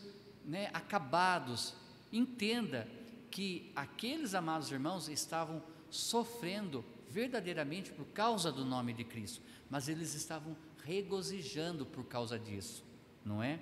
né, 0.45 0.69
acabados. 0.73 1.73
Entenda 2.11 2.87
que 3.29 3.71
aqueles 3.75 4.33
amados 4.33 4.71
irmãos 4.71 5.07
estavam 5.07 5.63
sofrendo 5.89 6.83
verdadeiramente 7.09 7.91
por 7.91 8.05
causa 8.07 8.51
do 8.51 8.63
nome 8.63 8.93
de 8.93 9.03
Cristo, 9.03 9.41
mas 9.69 9.87
eles 9.87 10.13
estavam 10.13 10.55
regozijando 10.85 11.85
por 11.85 12.05
causa 12.05 12.37
disso, 12.37 12.83
não 13.25 13.41
é? 13.41 13.59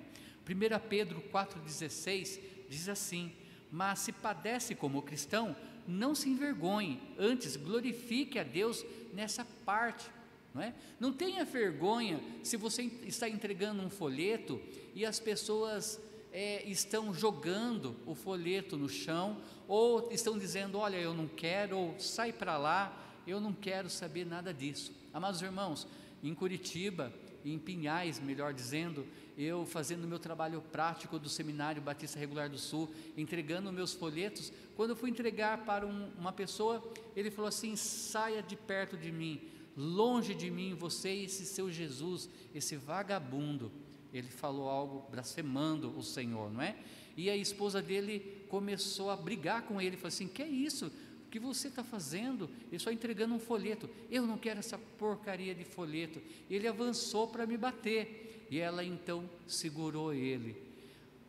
1 0.48 0.88
Pedro 0.88 1.22
4,16 1.32 2.40
diz 2.68 2.88
assim: 2.88 3.32
Mas 3.70 4.00
se 4.00 4.12
padece 4.12 4.74
como 4.74 5.02
cristão, 5.02 5.54
não 5.86 6.14
se 6.14 6.28
envergonhe, 6.28 7.00
antes 7.18 7.56
glorifique 7.56 8.38
a 8.38 8.42
Deus 8.42 8.84
nessa 9.12 9.44
parte. 9.64 10.08
Não, 10.52 10.62
é? 10.62 10.74
não 10.98 11.12
tenha 11.12 11.44
vergonha 11.44 12.20
se 12.42 12.56
você 12.56 12.82
está 13.06 13.28
entregando 13.28 13.82
um 13.82 13.90
folheto 13.90 14.60
e 14.94 15.06
as 15.06 15.20
pessoas 15.20 16.00
é, 16.32 16.68
estão 16.68 17.14
jogando 17.14 17.96
o 18.04 18.14
folheto 18.14 18.76
no 18.76 18.88
chão, 18.88 19.40
ou 19.68 20.10
estão 20.10 20.38
dizendo: 20.38 20.78
Olha, 20.78 20.96
eu 20.96 21.14
não 21.14 21.28
quero, 21.28 21.76
ou 21.76 21.98
sai 21.98 22.32
para 22.32 22.56
lá, 22.56 22.96
eu 23.26 23.40
não 23.40 23.52
quero 23.52 23.88
saber 23.88 24.24
nada 24.24 24.52
disso. 24.52 24.92
Amados 25.12 25.42
irmãos, 25.42 25.86
em 26.22 26.34
Curitiba, 26.34 27.12
em 27.44 27.58
Pinhais, 27.58 28.20
melhor 28.20 28.52
dizendo, 28.52 29.06
eu 29.36 29.64
fazendo 29.64 30.04
o 30.04 30.08
meu 30.08 30.18
trabalho 30.18 30.60
prático 30.60 31.18
do 31.18 31.28
Seminário 31.28 31.80
Batista 31.80 32.18
Regular 32.18 32.48
do 32.50 32.58
Sul, 32.58 32.92
entregando 33.16 33.72
meus 33.72 33.94
folhetos, 33.94 34.52
quando 34.76 34.90
eu 34.90 34.96
fui 34.96 35.10
entregar 35.10 35.64
para 35.64 35.86
um, 35.86 36.10
uma 36.18 36.32
pessoa, 36.32 36.82
ele 37.16 37.30
falou 37.30 37.48
assim: 37.48 37.74
saia 37.76 38.42
de 38.42 38.56
perto 38.56 38.96
de 38.96 39.10
mim, 39.10 39.40
longe 39.76 40.34
de 40.34 40.50
mim, 40.50 40.74
você 40.74 41.14
e 41.14 41.24
esse 41.24 41.46
seu 41.46 41.70
Jesus, 41.70 42.28
esse 42.54 42.76
vagabundo. 42.76 43.72
Ele 44.12 44.28
falou 44.28 44.68
algo 44.68 45.08
blasfemando 45.10 45.96
o 45.96 46.02
Senhor, 46.02 46.50
não 46.50 46.60
é? 46.60 46.76
E 47.16 47.30
a 47.30 47.36
esposa 47.36 47.80
dele 47.80 48.44
começou 48.48 49.10
a 49.10 49.16
brigar 49.16 49.62
com 49.62 49.80
ele, 49.80 49.96
falou 49.96 50.08
assim: 50.08 50.28
que 50.28 50.42
é 50.42 50.48
isso? 50.48 50.92
Que 51.30 51.38
você 51.38 51.68
está 51.68 51.84
fazendo? 51.84 52.50
Ele 52.68 52.78
só 52.78 52.90
entregando 52.90 53.34
um 53.34 53.38
folheto. 53.38 53.88
Eu 54.10 54.26
não 54.26 54.36
quero 54.36 54.58
essa 54.58 54.76
porcaria 54.76 55.54
de 55.54 55.64
folheto. 55.64 56.20
Ele 56.50 56.66
avançou 56.66 57.28
para 57.28 57.46
me 57.46 57.56
bater. 57.56 58.46
E 58.50 58.58
ela 58.58 58.84
então 58.84 59.30
segurou 59.46 60.12
ele. 60.12 60.56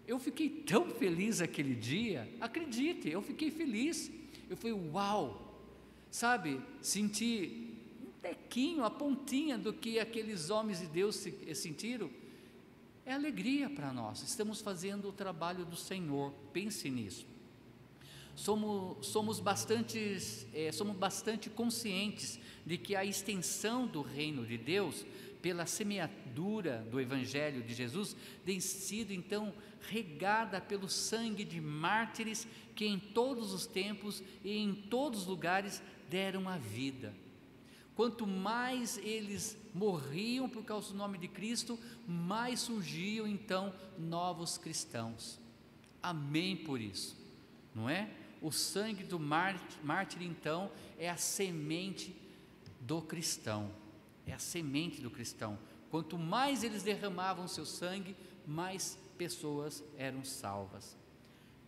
Eu 0.08 0.18
fiquei 0.18 0.50
tão 0.50 0.90
feliz 0.90 1.40
aquele 1.40 1.76
dia, 1.76 2.28
acredite, 2.42 3.08
eu 3.10 3.22
fiquei 3.22 3.52
feliz. 3.52 4.12
Eu 4.50 4.58
falei, 4.58 4.76
uau! 4.92 5.48
Sabe, 6.10 6.60
senti 6.82 7.78
um 8.02 8.12
tequinho, 8.20 8.84
a 8.84 8.90
pontinha 8.90 9.58
do 9.58 9.72
que 9.72 10.00
aqueles 10.00 10.50
homens 10.50 10.80
de 10.80 10.88
Deus 10.88 11.16
sentiram. 11.54 12.10
É 13.06 13.14
alegria 13.14 13.70
para 13.70 13.94
nós, 13.94 14.22
estamos 14.24 14.60
fazendo 14.60 15.08
o 15.08 15.14
trabalho 15.14 15.64
do 15.64 15.78
Senhor, 15.78 16.34
pense 16.52 16.90
nisso 16.90 17.31
somos, 18.36 19.06
somos, 19.08 19.40
bastante, 19.40 20.18
é, 20.54 20.72
somos 20.72 20.96
bastante 20.96 21.50
conscientes 21.50 22.40
de 22.66 22.78
que 22.78 22.96
a 22.96 23.06
extensão 23.06 23.88
do 23.88 24.02
reino 24.02 24.46
de 24.46 24.58
Deus, 24.58 25.06
pela 25.42 25.66
semeadura 25.66 26.86
do 26.92 27.00
Evangelho 27.00 27.64
de 27.64 27.74
Jesus, 27.74 28.16
tem 28.46 28.60
sido 28.60 29.12
então 29.12 29.54
regada 29.90 30.62
pelo 30.62 30.88
sangue 30.88 31.44
de 31.44 31.60
mártires 31.60 32.48
que 32.76 32.86
em 32.86 33.00
todos 33.00 33.54
os 33.54 33.66
tempos 33.66 34.24
e 34.44 34.58
em 34.58 34.74
todos 34.74 35.22
os 35.22 35.28
lugares 35.28 35.82
deram 36.10 36.48
a 36.48 36.58
vida. 36.58 37.14
Quanto 37.96 38.26
mais 38.26 38.98
eles 38.98 39.58
morriam 39.74 40.50
por 40.50 40.64
causa 40.64 40.90
do 40.90 40.98
nome 40.98 41.18
de 41.18 41.28
Cristo, 41.28 41.78
mais 42.08 42.62
surgiam 42.62 43.28
então 43.28 43.74
novos 43.98 44.58
cristãos. 44.58 45.40
Amém 46.02 46.56
por 46.56 46.80
isso, 46.80 47.16
não 47.76 47.90
é? 47.90 48.10
O 48.42 48.52
sangue 48.52 49.04
do 49.04 49.20
mártir, 49.20 50.24
então, 50.24 50.72
é 50.98 51.10
a 51.10 51.18
semente 51.18 52.16
do 52.80 53.02
cristão. 53.02 53.70
É 54.26 54.34
a 54.34 54.40
semente 54.40 55.00
do 55.00 55.12
cristão. 55.12 55.58
Quanto 55.92 56.18
mais 56.18 56.64
eles 56.64 56.84
derramavam 56.84 57.48
seu 57.48 57.66
sangue, 57.66 58.16
mais 58.48 58.98
pessoas 59.18 59.84
eram 59.98 60.26
salvas. 60.26 60.98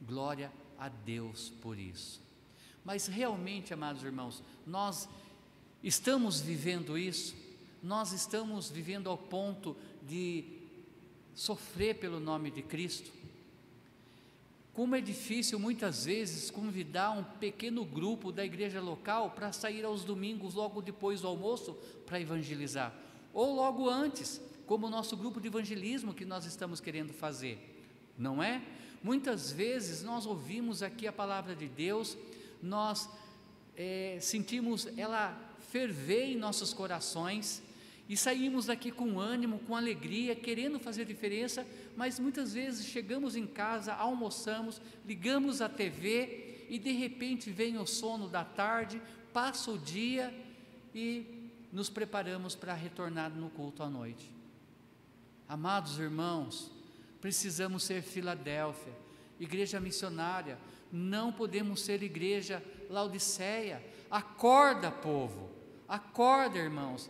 Glória 0.01 0.51
a 0.77 0.89
Deus 0.89 1.49
por 1.61 1.77
isso. 1.77 2.21
Mas 2.83 3.07
realmente, 3.07 3.73
amados 3.73 4.03
irmãos, 4.03 4.43
nós 4.65 5.07
estamos 5.83 6.41
vivendo 6.41 6.97
isso, 6.97 7.35
nós 7.81 8.11
estamos 8.11 8.69
vivendo 8.69 9.09
ao 9.09 9.17
ponto 9.17 9.77
de 10.01 10.45
sofrer 11.35 11.99
pelo 11.99 12.19
nome 12.19 12.49
de 12.49 12.61
Cristo. 12.61 13.11
Como 14.73 14.95
é 14.95 15.01
difícil 15.01 15.59
muitas 15.59 16.05
vezes 16.05 16.49
convidar 16.49 17.11
um 17.11 17.23
pequeno 17.23 17.85
grupo 17.85 18.31
da 18.31 18.43
igreja 18.43 18.81
local 18.81 19.29
para 19.29 19.51
sair 19.51 19.85
aos 19.85 20.03
domingos 20.03 20.55
logo 20.55 20.81
depois 20.81 21.21
do 21.21 21.27
almoço 21.27 21.77
para 22.07 22.19
evangelizar, 22.19 22.91
ou 23.31 23.53
logo 23.53 23.87
antes, 23.87 24.41
como 24.65 24.87
o 24.87 24.89
nosso 24.89 25.15
grupo 25.15 25.39
de 25.39 25.47
evangelismo 25.47 26.13
que 26.13 26.25
nós 26.25 26.45
estamos 26.45 26.79
querendo 26.79 27.13
fazer, 27.13 27.59
não 28.17 28.41
é? 28.41 28.63
Muitas 29.03 29.51
vezes 29.51 30.01
nós 30.01 30.25
ouvimos 30.25 30.81
aqui 30.81 31.05
a 31.05 31.13
palavra 31.13 31.55
de 31.55 31.67
Deus, 31.67 32.17
nós 32.59 33.07
é, 33.77 34.17
sentimos 34.21 34.87
ela 34.97 35.37
ferver 35.69 36.31
em 36.31 36.35
nossos 36.35 36.73
corações 36.73 37.61
e 38.07 38.17
saímos 38.17 38.65
daqui 38.65 38.91
com 38.91 39.19
ânimo, 39.19 39.59
com 39.59 39.75
alegria, 39.75 40.35
querendo 40.35 40.79
fazer 40.79 41.05
diferença, 41.05 41.65
mas 41.95 42.19
muitas 42.19 42.53
vezes 42.53 42.85
chegamos 42.85 43.35
em 43.35 43.47
casa, 43.47 43.93
almoçamos, 43.93 44.81
ligamos 45.05 45.61
a 45.61 45.69
TV 45.69 46.65
e 46.69 46.77
de 46.77 46.91
repente 46.91 47.49
vem 47.49 47.77
o 47.77 47.85
sono 47.85 48.27
da 48.27 48.43
tarde, 48.43 49.01
passa 49.31 49.71
o 49.71 49.77
dia 49.77 50.33
e 50.93 51.49
nos 51.71 51.89
preparamos 51.89 52.55
para 52.55 52.73
retornar 52.73 53.31
no 53.31 53.49
culto 53.49 53.81
à 53.81 53.89
noite. 53.89 54.29
Amados 55.47 55.97
irmãos, 55.97 56.71
precisamos 57.21 57.83
ser 57.83 58.01
Filadélfia, 58.01 58.93
igreja 59.39 59.79
missionária, 59.79 60.57
não 60.91 61.31
podemos 61.31 61.81
ser 61.81 62.03
igreja 62.03 62.63
Laodiceia. 62.89 63.83
Acorda, 64.11 64.91
povo, 64.91 65.49
acorda, 65.87 66.59
irmãos, 66.59 67.09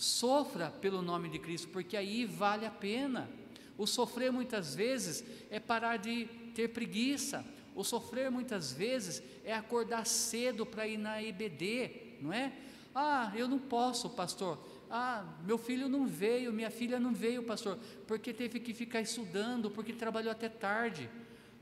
sofra 0.00 0.70
pelo 0.70 1.02
nome 1.02 1.28
de 1.28 1.38
Cristo, 1.38 1.68
porque 1.68 1.96
aí 1.96 2.24
vale 2.24 2.64
a 2.64 2.70
pena. 2.70 3.28
O 3.76 3.86
sofrer 3.86 4.32
muitas 4.32 4.74
vezes 4.74 5.22
é 5.50 5.60
parar 5.60 5.98
de 5.98 6.24
ter 6.54 6.68
preguiça, 6.68 7.44
o 7.74 7.84
sofrer 7.84 8.30
muitas 8.30 8.72
vezes 8.72 9.22
é 9.44 9.54
acordar 9.54 10.06
cedo 10.06 10.64
para 10.64 10.86
ir 10.86 10.96
na 10.96 11.22
IBD, 11.22 12.16
não 12.20 12.32
é? 12.32 12.52
Ah, 12.94 13.32
eu 13.36 13.46
não 13.46 13.58
posso, 13.58 14.10
pastor. 14.10 14.58
Ah, 14.90 15.24
meu 15.44 15.56
filho 15.56 15.88
não 15.88 16.06
veio, 16.06 16.52
minha 16.52 16.70
filha 16.70 16.98
não 16.98 17.12
veio, 17.12 17.42
pastor, 17.42 17.78
porque 18.06 18.32
teve 18.32 18.58
que 18.58 18.74
ficar 18.74 19.00
estudando, 19.00 19.70
porque 19.70 19.92
trabalhou 19.92 20.32
até 20.32 20.48
tarde. 20.48 21.08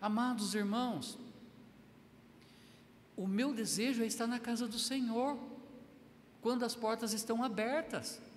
Amados 0.00 0.54
irmãos, 0.54 1.18
o 3.16 3.26
meu 3.26 3.52
desejo 3.52 4.02
é 4.02 4.06
estar 4.06 4.28
na 4.28 4.38
casa 4.38 4.66
do 4.66 4.78
Senhor, 4.78 5.36
quando 6.40 6.64
as 6.64 6.74
portas 6.74 7.12
estão 7.12 7.42
abertas. 7.42 8.27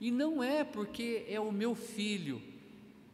E 0.00 0.10
não 0.10 0.42
é 0.42 0.62
porque 0.62 1.24
é 1.28 1.40
o 1.40 1.52
meu 1.52 1.74
filho 1.74 2.42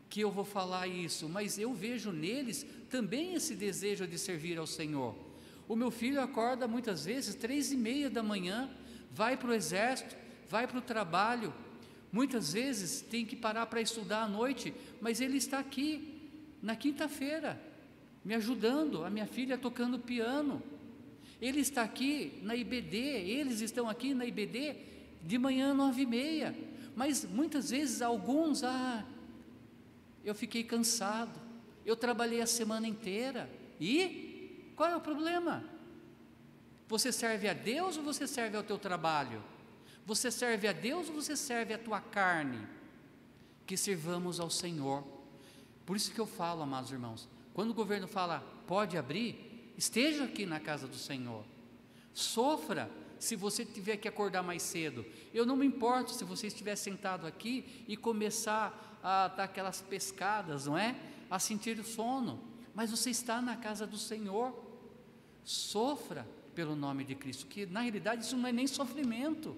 que 0.08 0.20
eu 0.20 0.30
vou 0.30 0.44
falar 0.44 0.86
isso, 0.86 1.28
mas 1.28 1.58
eu 1.58 1.72
vejo 1.72 2.12
neles 2.12 2.66
também 2.90 3.34
esse 3.34 3.54
desejo 3.54 4.06
de 4.06 4.18
servir 4.18 4.58
ao 4.58 4.66
Senhor. 4.66 5.16
O 5.66 5.74
meu 5.74 5.90
filho 5.90 6.20
acorda 6.20 6.68
muitas 6.68 7.06
vezes 7.06 7.34
três 7.34 7.72
e 7.72 7.76
meia 7.76 8.10
da 8.10 8.22
manhã, 8.22 8.68
vai 9.10 9.36
para 9.36 9.50
o 9.50 9.54
exército, 9.54 10.14
vai 10.50 10.66
para 10.66 10.78
o 10.78 10.82
trabalho, 10.82 11.54
muitas 12.12 12.52
vezes 12.52 13.00
tem 13.00 13.24
que 13.24 13.34
parar 13.34 13.64
para 13.66 13.80
estudar 13.80 14.24
à 14.24 14.28
noite, 14.28 14.74
mas 15.00 15.20
ele 15.20 15.38
está 15.38 15.58
aqui, 15.58 16.20
na 16.60 16.76
quinta-feira, 16.76 17.58
me 18.24 18.34
ajudando, 18.34 19.04
a 19.04 19.08
minha 19.08 19.26
filha 19.26 19.56
tocando 19.56 19.98
piano. 19.98 20.62
Ele 21.40 21.60
está 21.60 21.82
aqui 21.82 22.38
na 22.42 22.54
IBD, 22.54 22.98
eles 22.98 23.60
estão 23.60 23.88
aqui 23.88 24.12
na 24.14 24.26
IBD 24.26 24.76
de 25.22 25.38
manhã 25.38 25.72
nove 25.72 26.02
e 26.02 26.06
meia. 26.06 26.54
Mas 26.95 27.24
muitas 27.24 27.70
vezes 27.70 28.03
alguns, 28.03 28.62
ah, 28.62 29.05
eu 30.24 30.34
fiquei 30.34 30.62
cansado, 30.62 31.40
eu 31.84 31.97
trabalhei 31.97 32.40
a 32.40 32.47
semana 32.47 32.86
inteira. 32.86 33.51
E 33.80 34.72
qual 34.76 34.88
é 34.88 34.97
o 34.97 35.01
problema? 35.01 35.64
Você 36.88 37.11
serve 37.11 37.49
a 37.49 37.55
Deus 37.55 37.97
ou 37.97 38.03
você 38.03 38.26
serve 38.26 38.57
ao 38.57 38.62
teu 38.62 38.78
trabalho? 38.78 39.43
Você 40.05 40.30
serve 40.30 40.68
a 40.68 40.72
Deus 40.72 41.09
ou 41.09 41.14
você 41.14 41.36
serve 41.36 41.72
a 41.74 41.78
tua 41.78 42.01
carne? 42.01 42.66
Que 43.66 43.76
servamos 43.76 44.38
ao 44.38 44.51
Senhor. 44.51 45.05
Por 45.86 45.97
isso 45.97 46.12
que 46.12 46.20
eu 46.20 46.26
falo, 46.26 46.62
amados 46.62 46.90
irmãos, 46.90 47.28
quando 47.55 47.70
o 47.70 47.74
governo 47.74 48.07
fala 48.07 48.45
pode 48.66 48.97
abrir, 48.97 49.72
esteja 49.76 50.24
aqui 50.24 50.47
na 50.47 50.61
casa 50.61 50.86
do 50.86 50.97
Senhor. 50.97 51.45
Sofra 52.12 52.90
se 53.22 53.36
você 53.36 53.64
tiver 53.64 53.96
que 53.96 54.08
acordar 54.08 54.42
mais 54.42 54.62
cedo. 54.62 55.04
Eu 55.32 55.46
não 55.46 55.56
me 55.56 55.66
importo 55.66 56.12
se 56.12 56.24
você 56.24 56.46
estiver 56.46 56.76
sentado 56.76 57.26
aqui 57.26 57.84
e 57.86 57.96
começar 57.96 58.98
a 59.02 59.28
dar 59.28 59.44
aquelas 59.44 59.80
pescadas, 59.80 60.66
não 60.66 60.76
é? 60.76 60.96
A 61.30 61.38
sentir 61.38 61.78
o 61.78 61.84
sono. 61.84 62.42
Mas 62.74 62.90
você 62.90 63.10
está 63.10 63.40
na 63.40 63.56
casa 63.56 63.86
do 63.86 63.98
Senhor. 63.98 64.54
Sofra 65.44 66.26
pelo 66.54 66.74
nome 66.74 67.04
de 67.04 67.14
Cristo, 67.14 67.46
que 67.46 67.66
na 67.66 67.80
realidade 67.80 68.24
isso 68.24 68.36
não 68.36 68.48
é 68.48 68.52
nem 68.52 68.66
sofrimento 68.66 69.56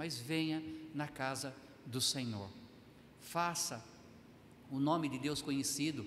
mas 0.00 0.18
venha 0.18 0.62
na 0.94 1.06
casa 1.06 1.54
do 1.84 2.00
Senhor. 2.00 2.48
Faça 3.20 3.84
o 4.70 4.80
nome 4.80 5.10
de 5.10 5.18
Deus 5.18 5.42
conhecido, 5.42 6.06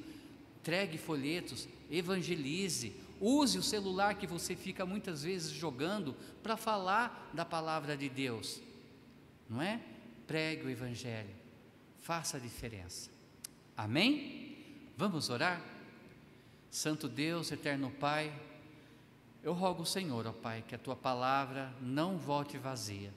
entregue 0.59 0.97
folhetos, 0.97 1.67
evangelize, 1.91 2.95
use 3.19 3.57
o 3.57 3.63
celular 3.63 4.15
que 4.15 4.27
você 4.27 4.55
fica 4.55 4.85
muitas 4.85 5.23
vezes 5.23 5.51
jogando 5.51 6.15
para 6.41 6.57
falar 6.57 7.31
da 7.33 7.45
palavra 7.45 7.95
de 7.95 8.09
Deus, 8.09 8.61
não 9.49 9.61
é? 9.61 9.81
Pregue 10.27 10.65
o 10.65 10.69
Evangelho, 10.69 11.33
faça 11.99 12.37
a 12.37 12.39
diferença. 12.39 13.09
Amém? 13.75 14.57
Vamos 14.97 15.29
orar? 15.29 15.61
Santo 16.69 17.07
Deus, 17.07 17.51
eterno 17.51 17.91
Pai, 17.91 18.33
eu 19.43 19.53
rogo 19.53 19.85
Senhor, 19.85 20.25
ó 20.25 20.31
Pai, 20.31 20.63
que 20.67 20.75
a 20.75 20.79
tua 20.79 20.95
palavra 20.95 21.73
não 21.81 22.17
volte 22.17 22.57
vazia 22.57 23.13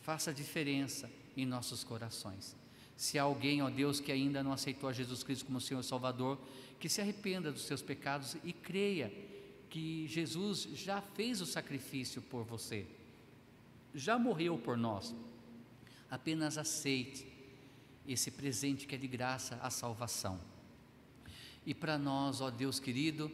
faça 0.00 0.32
diferença 0.32 1.10
em 1.36 1.46
nossos 1.46 1.84
corações. 1.84 2.56
Se 3.00 3.18
há 3.18 3.22
alguém, 3.22 3.62
ó 3.62 3.70
Deus, 3.70 3.98
que 3.98 4.12
ainda 4.12 4.42
não 4.42 4.52
aceitou 4.52 4.86
a 4.86 4.92
Jesus 4.92 5.22
Cristo 5.22 5.46
como 5.46 5.58
Senhor 5.58 5.80
e 5.80 5.84
Salvador, 5.84 6.38
que 6.78 6.86
se 6.86 7.00
arrependa 7.00 7.50
dos 7.50 7.62
seus 7.62 7.80
pecados 7.80 8.36
e 8.44 8.52
creia 8.52 9.10
que 9.70 10.06
Jesus 10.06 10.68
já 10.74 11.00
fez 11.00 11.40
o 11.40 11.46
sacrifício 11.46 12.20
por 12.20 12.44
você, 12.44 12.86
já 13.94 14.18
morreu 14.18 14.58
por 14.58 14.76
nós. 14.76 15.14
Apenas 16.10 16.58
aceite 16.58 17.26
esse 18.06 18.30
presente 18.30 18.86
que 18.86 18.94
é 18.94 18.98
de 18.98 19.08
graça, 19.08 19.58
a 19.62 19.70
salvação. 19.70 20.38
E 21.64 21.72
para 21.72 21.96
nós, 21.96 22.42
ó 22.42 22.50
Deus 22.50 22.78
querido, 22.78 23.32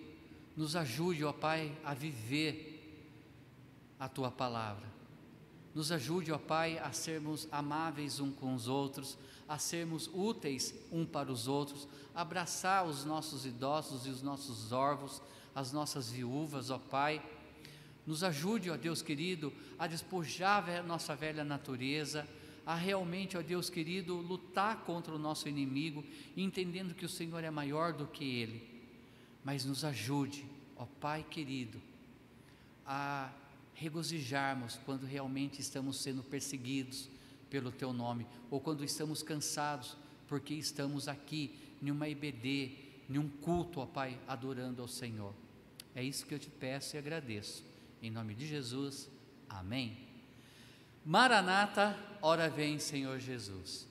nos 0.57 0.77
ajude, 0.77 1.25
ó 1.25 1.33
Pai, 1.33 1.77
a 1.83 1.93
viver 1.93 3.03
a 3.99 4.09
tua 4.09 4.31
palavra 4.31 4.95
nos 5.77 5.93
ajude, 5.93 6.33
ó 6.33 6.39
Pai, 6.39 6.79
a 6.79 6.91
sermos 6.91 7.47
amáveis 7.53 8.19
uns 8.19 8.35
com 8.37 8.55
os 8.55 8.67
outros, 8.67 9.19
a 9.49 9.59
sermos 9.59 10.11
úteis 10.13 10.75
um 10.91 11.05
para 11.05 11.31
os 11.31 11.47
outros, 11.47 11.89
abraçar 12.15 12.87
os 12.87 13.05
nossos 13.05 13.47
idosos 13.47 14.07
e 14.07 14.11
os 14.11 14.23
nossos 14.23 14.73
órfãos, 14.73 15.23
as 15.55 15.73
nossas 15.73 16.11
viúvas, 16.11 16.71
ó 16.71 16.79
Pai. 16.79 17.23
Nos 18.07 18.23
ajude, 18.23 18.71
ó 18.71 18.77
Deus 18.77 19.03
querido, 19.03 19.53
a 19.79 19.87
despojar 19.87 20.69
a 20.69 20.83
nossa 20.83 21.15
velha 21.15 21.45
natureza, 21.45 22.27
a 22.65 22.75
realmente, 22.75 23.37
ó 23.37 23.43
Deus 23.43 23.71
querido, 23.71 24.17
lutar 24.17 24.85
contra 24.85 25.15
o 25.15 25.19
nosso 25.19 25.49
inimigo, 25.49 26.05
entendendo 26.37 26.95
que 26.95 27.05
o 27.05 27.09
Senhor 27.09 27.43
é 27.45 27.51
maior 27.51 27.93
do 27.93 28.07
que 28.07 28.25
ele. 28.25 28.85
Mas 29.45 29.65
nos 29.65 29.85
ajude, 29.85 30.45
ó 30.77 30.87
Pai 31.01 31.25
querido, 31.29 31.81
a 32.85 33.31
regozijarmos 33.75 34.81
quando 34.85 35.05
realmente 35.05 35.61
estamos 35.61 35.99
sendo 35.99 36.23
perseguidos 36.23 37.09
pelo 37.57 37.73
Teu 37.73 37.91
nome, 37.91 38.27
ou 38.51 38.61
quando 38.61 38.85
estamos 38.85 39.23
cansados 39.23 39.97
porque 40.29 40.53
estamos 40.53 41.09
aqui 41.09 41.59
em 41.81 41.91
uma 41.91 42.07
IBD, 42.07 42.73
em 43.09 43.17
um 43.17 43.31
culto, 43.31 43.81
ó 43.81 43.87
Pai, 43.87 44.21
adorando 44.29 44.83
ao 44.83 44.89
Senhor. 44.89 45.33
É 45.95 46.03
isso 46.03 46.27
que 46.27 46.35
eu 46.35 46.39
te 46.39 46.51
peço 46.51 46.95
e 46.95 46.99
agradeço. 46.99 47.65
Em 48.03 48.11
nome 48.11 48.35
de 48.35 48.47
Jesus, 48.47 49.09
amém. 49.49 49.97
Maranata, 51.03 51.99
ora 52.21 52.51
vem, 52.51 52.79
Senhor 52.79 53.19
Jesus. 53.19 53.89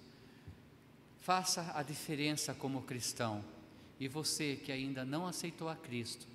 Faça 1.21 1.71
a 1.73 1.81
diferença 1.81 2.53
como 2.53 2.83
cristão. 2.83 3.43
E 3.99 4.07
você 4.07 4.57
que 4.57 4.71
ainda 4.71 5.03
não 5.03 5.25
aceitou 5.25 5.69
a 5.69 5.75
Cristo, 5.75 6.27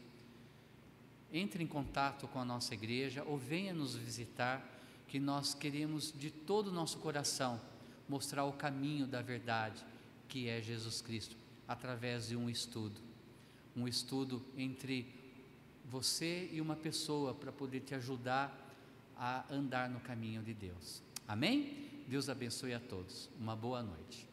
entre 1.33 1.63
em 1.63 1.67
contato 1.69 2.27
com 2.27 2.41
a 2.41 2.45
nossa 2.45 2.75
igreja 2.75 3.23
ou 3.23 3.39
venha 3.39 3.73
nos 3.73 3.95
visitar, 3.95 4.70
que 5.11 5.19
nós 5.19 5.55
queremos 5.55 6.15
de 6.17 6.31
todo 6.31 6.69
o 6.69 6.73
nosso 6.73 6.99
coração 6.99 7.61
mostrar 8.09 8.45
o 8.45 8.53
caminho 8.53 9.09
da 9.09 9.21
verdade, 9.21 9.85
que 10.29 10.49
é 10.49 10.63
Jesus 10.63 11.03
Cristo, 11.03 11.35
através 11.67 12.29
de 12.29 12.37
um 12.37 12.49
estudo. 12.49 13.01
Um 13.75 13.89
estudo 13.89 14.41
entre 14.57 15.13
você 15.85 16.49
e 16.53 16.61
uma 16.61 16.77
pessoa 16.77 17.35
para 17.35 17.51
poder 17.51 17.81
te 17.81 17.93
ajudar 17.93 18.57
a 19.17 19.53
andar 19.53 19.91
no 19.91 19.99
caminho 19.99 20.45
de 20.45 20.55
Deus. 20.55 21.03
Amém? 21.27 21.91
Deus 22.07 22.29
abençoe 22.29 22.73
a 22.73 22.79
todos. 22.79 23.29
Uma 23.37 23.57
boa 23.57 23.83
noite. 23.83 24.30